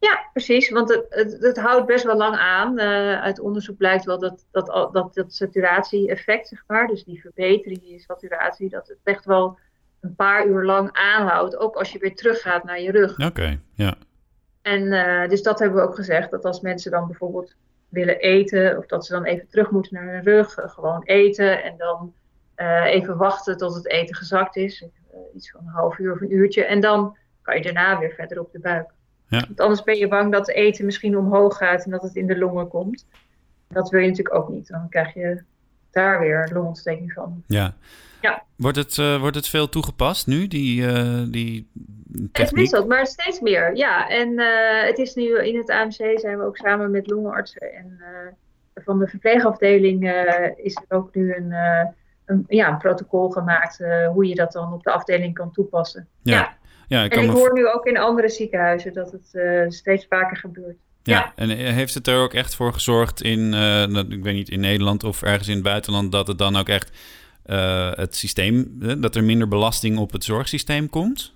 Ja, 0.00 0.28
precies. 0.32 0.70
Want 0.70 0.88
het, 0.88 1.06
het, 1.08 1.36
het 1.40 1.56
houdt 1.58 1.86
best 1.86 2.04
wel 2.04 2.16
lang 2.16 2.36
aan. 2.36 2.78
Eh, 2.78 3.20
uit 3.20 3.40
onderzoek 3.40 3.76
blijkt 3.76 4.04
wel 4.04 4.18
dat 4.18 4.44
dat, 4.50 4.66
dat, 4.92 5.14
dat 5.14 5.32
saturatie-effect, 5.34 6.48
zeg 6.48 6.64
maar, 6.66 6.86
dus 6.86 7.04
die 7.04 7.20
verbetering 7.20 7.82
in 7.82 8.00
saturatie, 8.00 8.68
dat 8.68 8.88
het 8.88 8.98
echt 9.04 9.24
wel 9.24 9.58
een 10.00 10.14
paar 10.14 10.46
uur 10.46 10.64
lang 10.64 10.88
aanhoudt. 10.92 11.56
Ook 11.56 11.76
als 11.76 11.92
je 11.92 11.98
weer 11.98 12.14
teruggaat 12.14 12.64
naar 12.64 12.80
je 12.80 12.90
rug. 12.90 13.18
Oké, 13.18 13.60
ja. 13.74 13.94
En 14.68 14.92
eh, 14.92 15.28
dus 15.28 15.42
dat 15.42 15.58
hebben 15.58 15.78
we 15.78 15.86
ook 15.86 15.94
gezegd, 15.94 16.30
dat 16.30 16.44
als 16.44 16.60
mensen 16.60 16.90
dan 16.90 17.06
bijvoorbeeld 17.06 17.54
willen 17.88 18.18
eten, 18.18 18.78
of 18.78 18.86
dat 18.86 19.06
ze 19.06 19.12
dan 19.12 19.24
even 19.24 19.48
terug 19.48 19.70
moeten 19.70 19.94
naar 19.94 20.12
hun 20.12 20.22
rug, 20.22 20.58
eh, 20.58 20.68
gewoon 20.68 21.02
eten 21.02 21.62
en 21.62 21.74
dan 21.76 22.14
eh, 22.54 22.84
even 22.84 23.16
wachten 23.16 23.56
tot 23.56 23.74
het 23.74 23.88
eten 23.88 24.14
gezakt 24.14 24.56
is, 24.56 24.86
iets 25.34 25.50
van 25.50 25.60
een 25.60 25.72
half 25.72 25.98
uur 25.98 26.12
of 26.12 26.20
een 26.20 26.32
uurtje, 26.32 26.64
en 26.64 26.80
dan 26.80 27.16
kan 27.42 27.56
je 27.56 27.62
daarna 27.62 27.98
weer 27.98 28.12
verder 28.12 28.40
op 28.40 28.52
de 28.52 28.58
buik. 28.58 28.90
Ja. 29.28 29.40
Want 29.46 29.60
anders 29.60 29.82
ben 29.82 29.96
je 29.96 30.08
bang 30.08 30.32
dat 30.32 30.46
het 30.46 30.56
eten 30.56 30.84
misschien 30.84 31.18
omhoog 31.18 31.56
gaat 31.56 31.84
en 31.84 31.90
dat 31.90 32.02
het 32.02 32.16
in 32.16 32.26
de 32.26 32.38
longen 32.38 32.68
komt. 32.68 33.06
Dat 33.68 33.90
wil 33.90 34.00
je 34.00 34.08
natuurlijk 34.08 34.36
ook 34.36 34.48
niet, 34.48 34.68
dan 34.68 34.88
krijg 34.88 35.14
je 35.14 35.42
daar 35.90 36.20
weer 36.20 36.50
longontsteking 36.52 37.12
van. 37.12 37.42
ja. 37.46 37.74
Ja. 38.20 38.42
Wordt, 38.56 38.76
het, 38.76 38.98
eh, 38.98 39.20
wordt 39.20 39.36
het 39.36 39.48
veel 39.48 39.68
toegepast 39.68 40.26
nu, 40.26 40.46
die, 40.46 40.86
eh, 40.86 41.22
die 41.30 41.70
Het 42.12 42.34
techniek? 42.34 42.60
wisselt, 42.60 42.88
maar 42.88 43.06
steeds 43.06 43.40
meer. 43.40 43.76
Ja, 43.76 44.08
en 44.08 44.38
eh, 44.38 44.86
het 44.86 44.98
is 44.98 45.14
nu 45.14 45.38
in 45.38 45.56
het 45.56 45.70
AMC 45.70 46.18
zijn 46.18 46.38
we 46.38 46.44
ook 46.44 46.56
samen 46.56 46.90
met 46.90 47.10
longenartsen 47.10 47.74
en 47.74 48.00
van 48.74 48.98
de 48.98 49.06
verpleegafdeling 49.06 50.10
is 50.56 50.74
er 50.74 50.96
ook 50.96 51.14
nu 51.14 51.34
een, 51.34 51.52
een, 52.24 52.44
ja, 52.46 52.68
een 52.68 52.78
protocol 52.78 53.30
gemaakt 53.30 53.82
hoe 54.12 54.26
je 54.26 54.34
dat 54.34 54.52
dan 54.52 54.72
op 54.72 54.82
de 54.82 54.90
afdeling 54.90 55.34
kan 55.34 55.52
toepassen. 55.52 56.08
Ja. 56.22 56.34
Ja. 56.36 56.56
Ja, 56.86 57.04
ik 57.04 57.14
En 57.16 57.22
ik 57.22 57.30
hoor 57.30 57.52
nu 57.52 57.68
ook 57.68 57.86
in 57.86 57.98
andere 57.98 58.28
ziekenhuizen 58.28 58.92
dat 58.92 59.12
het 59.12 59.72
steeds 59.74 60.06
vaker 60.08 60.36
gebeurt. 60.36 60.76
Ja, 61.08 61.18
Ja. 61.18 61.32
en 61.36 61.50
heeft 61.50 61.94
het 61.94 62.06
er 62.06 62.18
ook 62.18 62.34
echt 62.34 62.54
voor 62.54 62.72
gezorgd 62.72 63.22
in, 63.22 63.54
eh, 63.54 63.86
dat- 63.86 64.06
ik 64.12 64.22
weet 64.22 64.34
niet, 64.34 64.48
in 64.48 64.60
Nederland 64.60 65.04
of 65.04 65.22
ergens 65.22 65.48
in 65.48 65.54
het 65.54 65.62
buitenland, 65.62 66.12
dat 66.12 66.26
het 66.26 66.38
dan 66.38 66.56
ook 66.56 66.68
echt 66.68 66.90
het 67.94 68.16
systeem, 68.16 68.78
dat 69.00 69.14
er 69.16 69.24
minder 69.24 69.48
belasting 69.48 69.98
op 69.98 70.12
het 70.12 70.24
zorgsysteem 70.24 70.88
komt? 70.90 71.34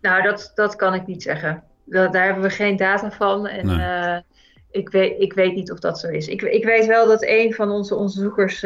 Nou, 0.00 0.22
dat, 0.22 0.52
dat 0.54 0.76
kan 0.76 0.94
ik 0.94 1.06
niet 1.06 1.22
zeggen. 1.22 1.62
Dat, 1.84 2.12
daar 2.12 2.24
hebben 2.24 2.42
we 2.42 2.50
geen 2.50 2.76
data 2.76 3.10
van. 3.10 3.46
En 3.46 3.66
nee. 3.66 4.22
ik, 4.70 4.88
weet, 4.88 5.20
ik 5.20 5.32
weet 5.32 5.54
niet 5.54 5.72
of 5.72 5.78
dat 5.78 5.98
zo 6.00 6.08
is. 6.08 6.28
Ik, 6.28 6.42
ik 6.42 6.64
weet 6.64 6.86
wel 6.86 7.06
dat 7.06 7.24
een 7.24 7.54
van 7.54 7.70
onze 7.70 7.94
onderzoekers 7.94 8.64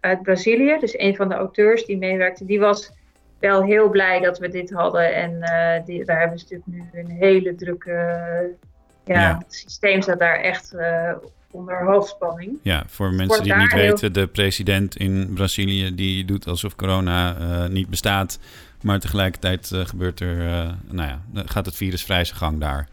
uit 0.00 0.22
Brazilië, 0.22 0.76
dus 0.80 0.98
een 0.98 1.16
van 1.16 1.28
de 1.28 1.34
auteurs 1.34 1.84
die 1.86 1.98
meewerkte, 1.98 2.44
die 2.44 2.60
was 2.60 2.92
wel 3.38 3.62
heel 3.62 3.88
blij 3.90 4.20
dat 4.20 4.38
we 4.38 4.48
dit 4.48 4.70
hadden. 4.70 5.14
En 5.14 5.32
uh, 5.32 5.86
die, 5.86 6.04
daar 6.04 6.20
hebben 6.20 6.38
ze 6.38 6.44
natuurlijk 6.50 6.92
nu 6.92 7.00
een 7.00 7.10
hele 7.10 7.54
drukke. 7.54 8.50
Ja, 9.14 9.20
ja, 9.20 9.38
het 9.38 9.54
systeem 9.54 10.02
staat 10.02 10.18
daar 10.18 10.40
echt 10.40 10.72
uh, 10.74 11.12
onder 11.50 11.84
hoofdspanning. 11.84 12.58
Ja, 12.62 12.82
voor 12.86 13.12
mensen 13.12 13.42
die 13.42 13.52
het 13.52 13.62
niet 13.62 13.72
weten, 13.72 14.12
de 14.12 14.26
president 14.26 14.96
in 14.96 15.30
Brazilië 15.34 15.94
die 15.94 16.24
doet 16.24 16.46
alsof 16.46 16.76
corona 16.76 17.36
uh, 17.38 17.68
niet 17.68 17.88
bestaat. 17.88 18.38
Maar 18.82 19.00
tegelijkertijd 19.00 19.70
gebeurt 19.72 20.20
er, 20.20 20.36
nou 20.86 21.08
ja, 21.08 21.20
gaat 21.34 21.66
het 21.66 21.76
virus 21.76 22.04
vrij 22.04 22.24
zijn 22.24 22.38
gang 22.38 22.60
daar. 22.60 22.88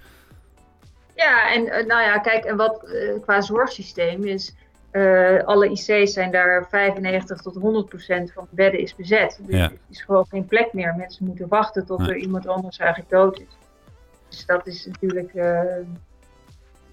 Ja, 1.16 1.54
en 1.54 1.64
nou 1.64 2.02
ja, 2.02 2.18
kijk, 2.18 2.44
en 2.44 2.56
wat 2.56 2.86
qua 3.22 3.42
zorgsysteem 3.42 4.24
is 4.24 4.54
uh, 4.94 5.44
alle 5.44 5.70
IC's 5.70 6.14
zijn 6.14 6.32
daar 6.32 6.68
95 6.70 7.42
tot 7.42 7.56
100 7.56 7.90
procent 7.90 8.32
van 8.32 8.48
de 8.50 8.56
bedden 8.56 8.80
is 8.80 8.96
bezet. 8.96 9.40
Dus 9.42 9.60
er 9.60 9.72
is 9.90 10.02
gewoon 10.02 10.26
geen 10.30 10.46
plek 10.46 10.74
meer. 10.74 10.96
Mensen 10.98 11.26
moeten 11.26 11.48
wachten 11.48 11.86
tot 11.86 12.00
er 12.00 12.16
iemand 12.16 12.48
anders 12.48 12.78
eigenlijk 12.78 13.10
dood 13.10 13.40
is. 13.40 13.58
Dus 14.34 14.46
dat 14.46 14.68
is 14.68 14.86
natuurlijk, 14.86 15.34
uh, 15.34 15.62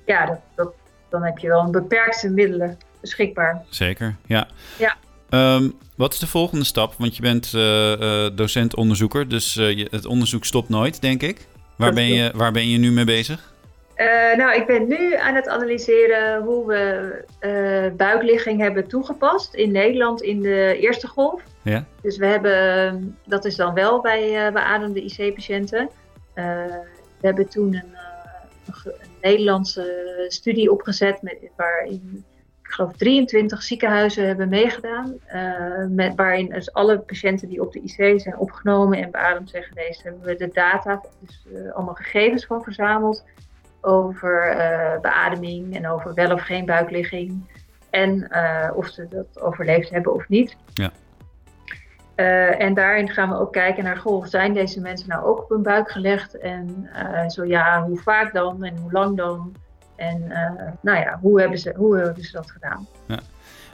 ja, 0.07 0.27
dat, 0.27 0.41
dat, 0.55 0.73
dan 1.09 1.25
heb 1.25 1.39
je 1.39 1.49
wel 1.49 1.61
een 1.61 1.71
beperkte 1.71 2.31
middelen 2.31 2.79
beschikbaar. 3.01 3.63
Zeker, 3.69 4.17
ja. 4.27 4.49
ja. 4.79 4.97
Um, 5.55 5.79
wat 5.97 6.13
is 6.13 6.19
de 6.19 6.27
volgende 6.27 6.65
stap? 6.65 6.95
Want 6.99 7.17
je 7.17 7.23
bent 7.23 7.53
uh, 7.53 8.37
docent-onderzoeker, 8.37 9.29
dus 9.29 9.55
je, 9.55 9.87
het 9.91 10.07
onderzoek 10.07 10.45
stopt 10.45 10.69
nooit, 10.69 11.01
denk 11.01 11.23
ik. 11.23 11.47
Waar 11.77 11.93
ben, 11.93 12.07
je, 12.07 12.33
waar 12.35 12.53
ben 12.53 12.69
je 12.69 12.79
nu 12.79 12.91
mee 12.91 13.05
bezig? 13.05 13.53
Uh, 13.97 14.37
nou, 14.37 14.55
ik 14.55 14.67
ben 14.67 14.89
nu 14.89 15.17
aan 15.17 15.35
het 15.35 15.49
analyseren 15.49 16.43
hoe 16.43 16.67
we 16.67 17.25
uh, 17.41 17.97
buikligging 17.97 18.61
hebben 18.61 18.89
toegepast 18.89 19.55
in 19.55 19.73
Nederland 19.73 20.23
in 20.23 20.41
de 20.41 20.79
eerste 20.81 21.07
golf. 21.07 21.43
Ja. 21.63 21.85
Dus 22.03 22.17
we 22.17 22.27
hebben, 22.27 23.19
dat 23.27 23.45
is 23.45 23.57
dan 23.57 23.75
wel 23.75 24.01
bij 24.01 24.47
uh, 24.47 24.53
beademde 24.53 25.03
IC-patiënten. 25.03 25.89
We 27.21 27.27
hebben 27.27 27.49
toen 27.49 27.75
een, 27.75 27.95
een, 28.67 28.93
Nederlandse 29.21 30.25
studie 30.29 30.73
opgezet 30.73 31.21
waarin 31.57 32.25
ik 32.63 32.77
geloof 32.77 32.93
23 32.97 33.63
ziekenhuizen 33.63 34.27
hebben 34.27 34.49
meegedaan. 34.49 35.15
met, 35.89 36.15
waarin 36.15 36.49
dus 36.49 36.73
alle 36.73 36.99
patiënten 36.99 37.49
die 37.49 37.61
op 37.61 37.73
de 37.73 37.81
IC 37.81 38.21
zijn 38.21 38.39
opgenomen 38.39 38.99
en 38.99 39.11
beademd 39.11 39.51
zijn 39.51 39.63
geweest, 39.63 40.03
hebben 40.03 40.23
we 40.23 40.35
de 40.35 40.51
data, 40.53 41.01
dus 41.21 41.47
allemaal 41.73 41.95
gegevens 41.95 42.47
van 42.47 42.63
verzameld 42.63 43.25
over 43.81 44.57
beademing 45.03 45.77
en 45.77 45.89
over 45.89 46.15
wel 46.15 46.33
of 46.33 46.43
geen 46.43 46.67
buikligging. 46.67 47.61
En 47.91 48.31
of 48.75 48.89
ze 48.89 49.09
dat 49.09 49.41
overleefd 49.41 49.91
hebben 49.91 50.15
of 50.15 50.29
niet. 50.29 50.57
Ja. 50.75 50.93
Uh, 52.21 52.61
en 52.61 52.75
daarin 52.75 53.09
gaan 53.09 53.29
we 53.29 53.39
ook 53.39 53.53
kijken 53.53 53.85
naar, 53.85 53.97
goh, 53.97 54.27
zijn 54.27 54.55
deze 54.55 54.81
mensen 54.81 55.09
nou 55.09 55.25
ook 55.25 55.39
op 55.39 55.49
hun 55.49 55.63
buik 55.63 55.91
gelegd? 55.91 56.39
En 56.39 56.91
zo 57.29 57.45
ja, 57.45 57.83
hoe 57.83 57.99
vaak 57.99 58.33
dan 58.33 58.65
en 58.65 58.77
hoe 58.77 58.93
lang 58.93 59.17
dan? 59.17 59.55
En 59.97 60.33
nou 60.81 60.99
ja, 60.99 61.19
hoe 61.21 61.41
hebben 61.41 61.59
ze, 61.59 61.75
hoe 61.77 61.97
hebben 61.97 62.25
ze 62.25 62.33
dat 62.33 62.51
gedaan? 62.51 62.87
Ja. 63.07 63.19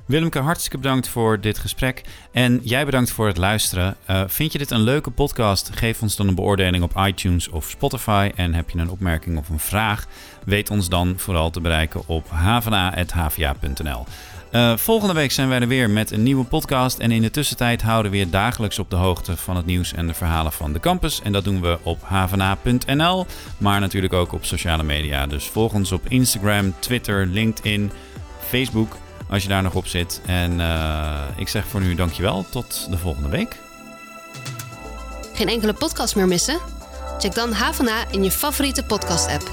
Willemke, 0.04 0.38
hartstikke 0.38 0.78
bedankt 0.78 1.08
voor 1.08 1.40
dit 1.40 1.58
gesprek. 1.58 2.04
En 2.32 2.60
jij 2.62 2.84
bedankt 2.84 3.10
voor 3.10 3.26
het 3.26 3.36
luisteren. 3.36 3.96
Vind 4.26 4.52
je 4.52 4.58
dit 4.58 4.70
een 4.70 4.80
leuke 4.80 5.10
podcast? 5.10 5.70
Geef 5.74 6.02
ons 6.02 6.16
dan 6.16 6.28
een 6.28 6.34
beoordeling 6.34 6.84
op 6.84 6.96
iTunes 6.96 7.48
of 7.48 7.70
Spotify. 7.70 8.30
En 8.36 8.54
heb 8.54 8.70
je 8.70 8.78
een 8.78 8.90
opmerking 8.90 9.38
of 9.38 9.48
een 9.48 9.58
vraag? 9.58 10.06
Weet 10.44 10.70
ons 10.70 10.88
dan 10.88 11.14
vooral 11.16 11.50
te 11.50 11.60
bereiken 11.60 12.02
op 12.06 12.30
havena.hva.nl. 12.30 14.04
Uh, 14.52 14.76
volgende 14.76 15.14
week 15.14 15.32
zijn 15.32 15.48
wij 15.48 15.60
er 15.60 15.68
weer 15.68 15.90
met 15.90 16.10
een 16.10 16.22
nieuwe 16.22 16.44
podcast. 16.44 16.98
En 16.98 17.10
in 17.10 17.22
de 17.22 17.30
tussentijd 17.30 17.82
houden 17.82 18.10
we 18.10 18.18
je 18.18 18.30
dagelijks 18.30 18.78
op 18.78 18.90
de 18.90 18.96
hoogte 18.96 19.36
van 19.36 19.56
het 19.56 19.66
nieuws 19.66 19.92
en 19.92 20.06
de 20.06 20.14
verhalen 20.14 20.52
van 20.52 20.72
de 20.72 20.80
campus. 20.80 21.20
En 21.22 21.32
dat 21.32 21.44
doen 21.44 21.60
we 21.60 21.78
op 21.82 22.02
havena.nl, 22.02 23.26
maar 23.58 23.80
natuurlijk 23.80 24.12
ook 24.12 24.32
op 24.32 24.44
sociale 24.44 24.82
media. 24.82 25.26
Dus 25.26 25.44
volg 25.44 25.72
ons 25.72 25.92
op 25.92 26.02
Instagram, 26.08 26.74
Twitter, 26.78 27.26
LinkedIn, 27.26 27.92
Facebook 28.48 28.96
als 29.28 29.42
je 29.42 29.48
daar 29.48 29.62
nog 29.62 29.74
op 29.74 29.86
zit. 29.86 30.20
En 30.26 30.52
uh, 30.58 31.20
ik 31.36 31.48
zeg 31.48 31.66
voor 31.66 31.80
nu 31.80 31.94
dankjewel. 31.94 32.46
Tot 32.50 32.86
de 32.90 32.98
volgende 32.98 33.28
week. 33.28 33.56
Geen 35.34 35.48
enkele 35.48 35.72
podcast 35.72 36.16
meer 36.16 36.28
missen? 36.28 36.58
Check 37.18 37.34
dan 37.34 37.52
HVA 37.52 38.04
in 38.10 38.24
je 38.24 38.30
favoriete 38.30 38.82
podcast-app. 38.82 39.50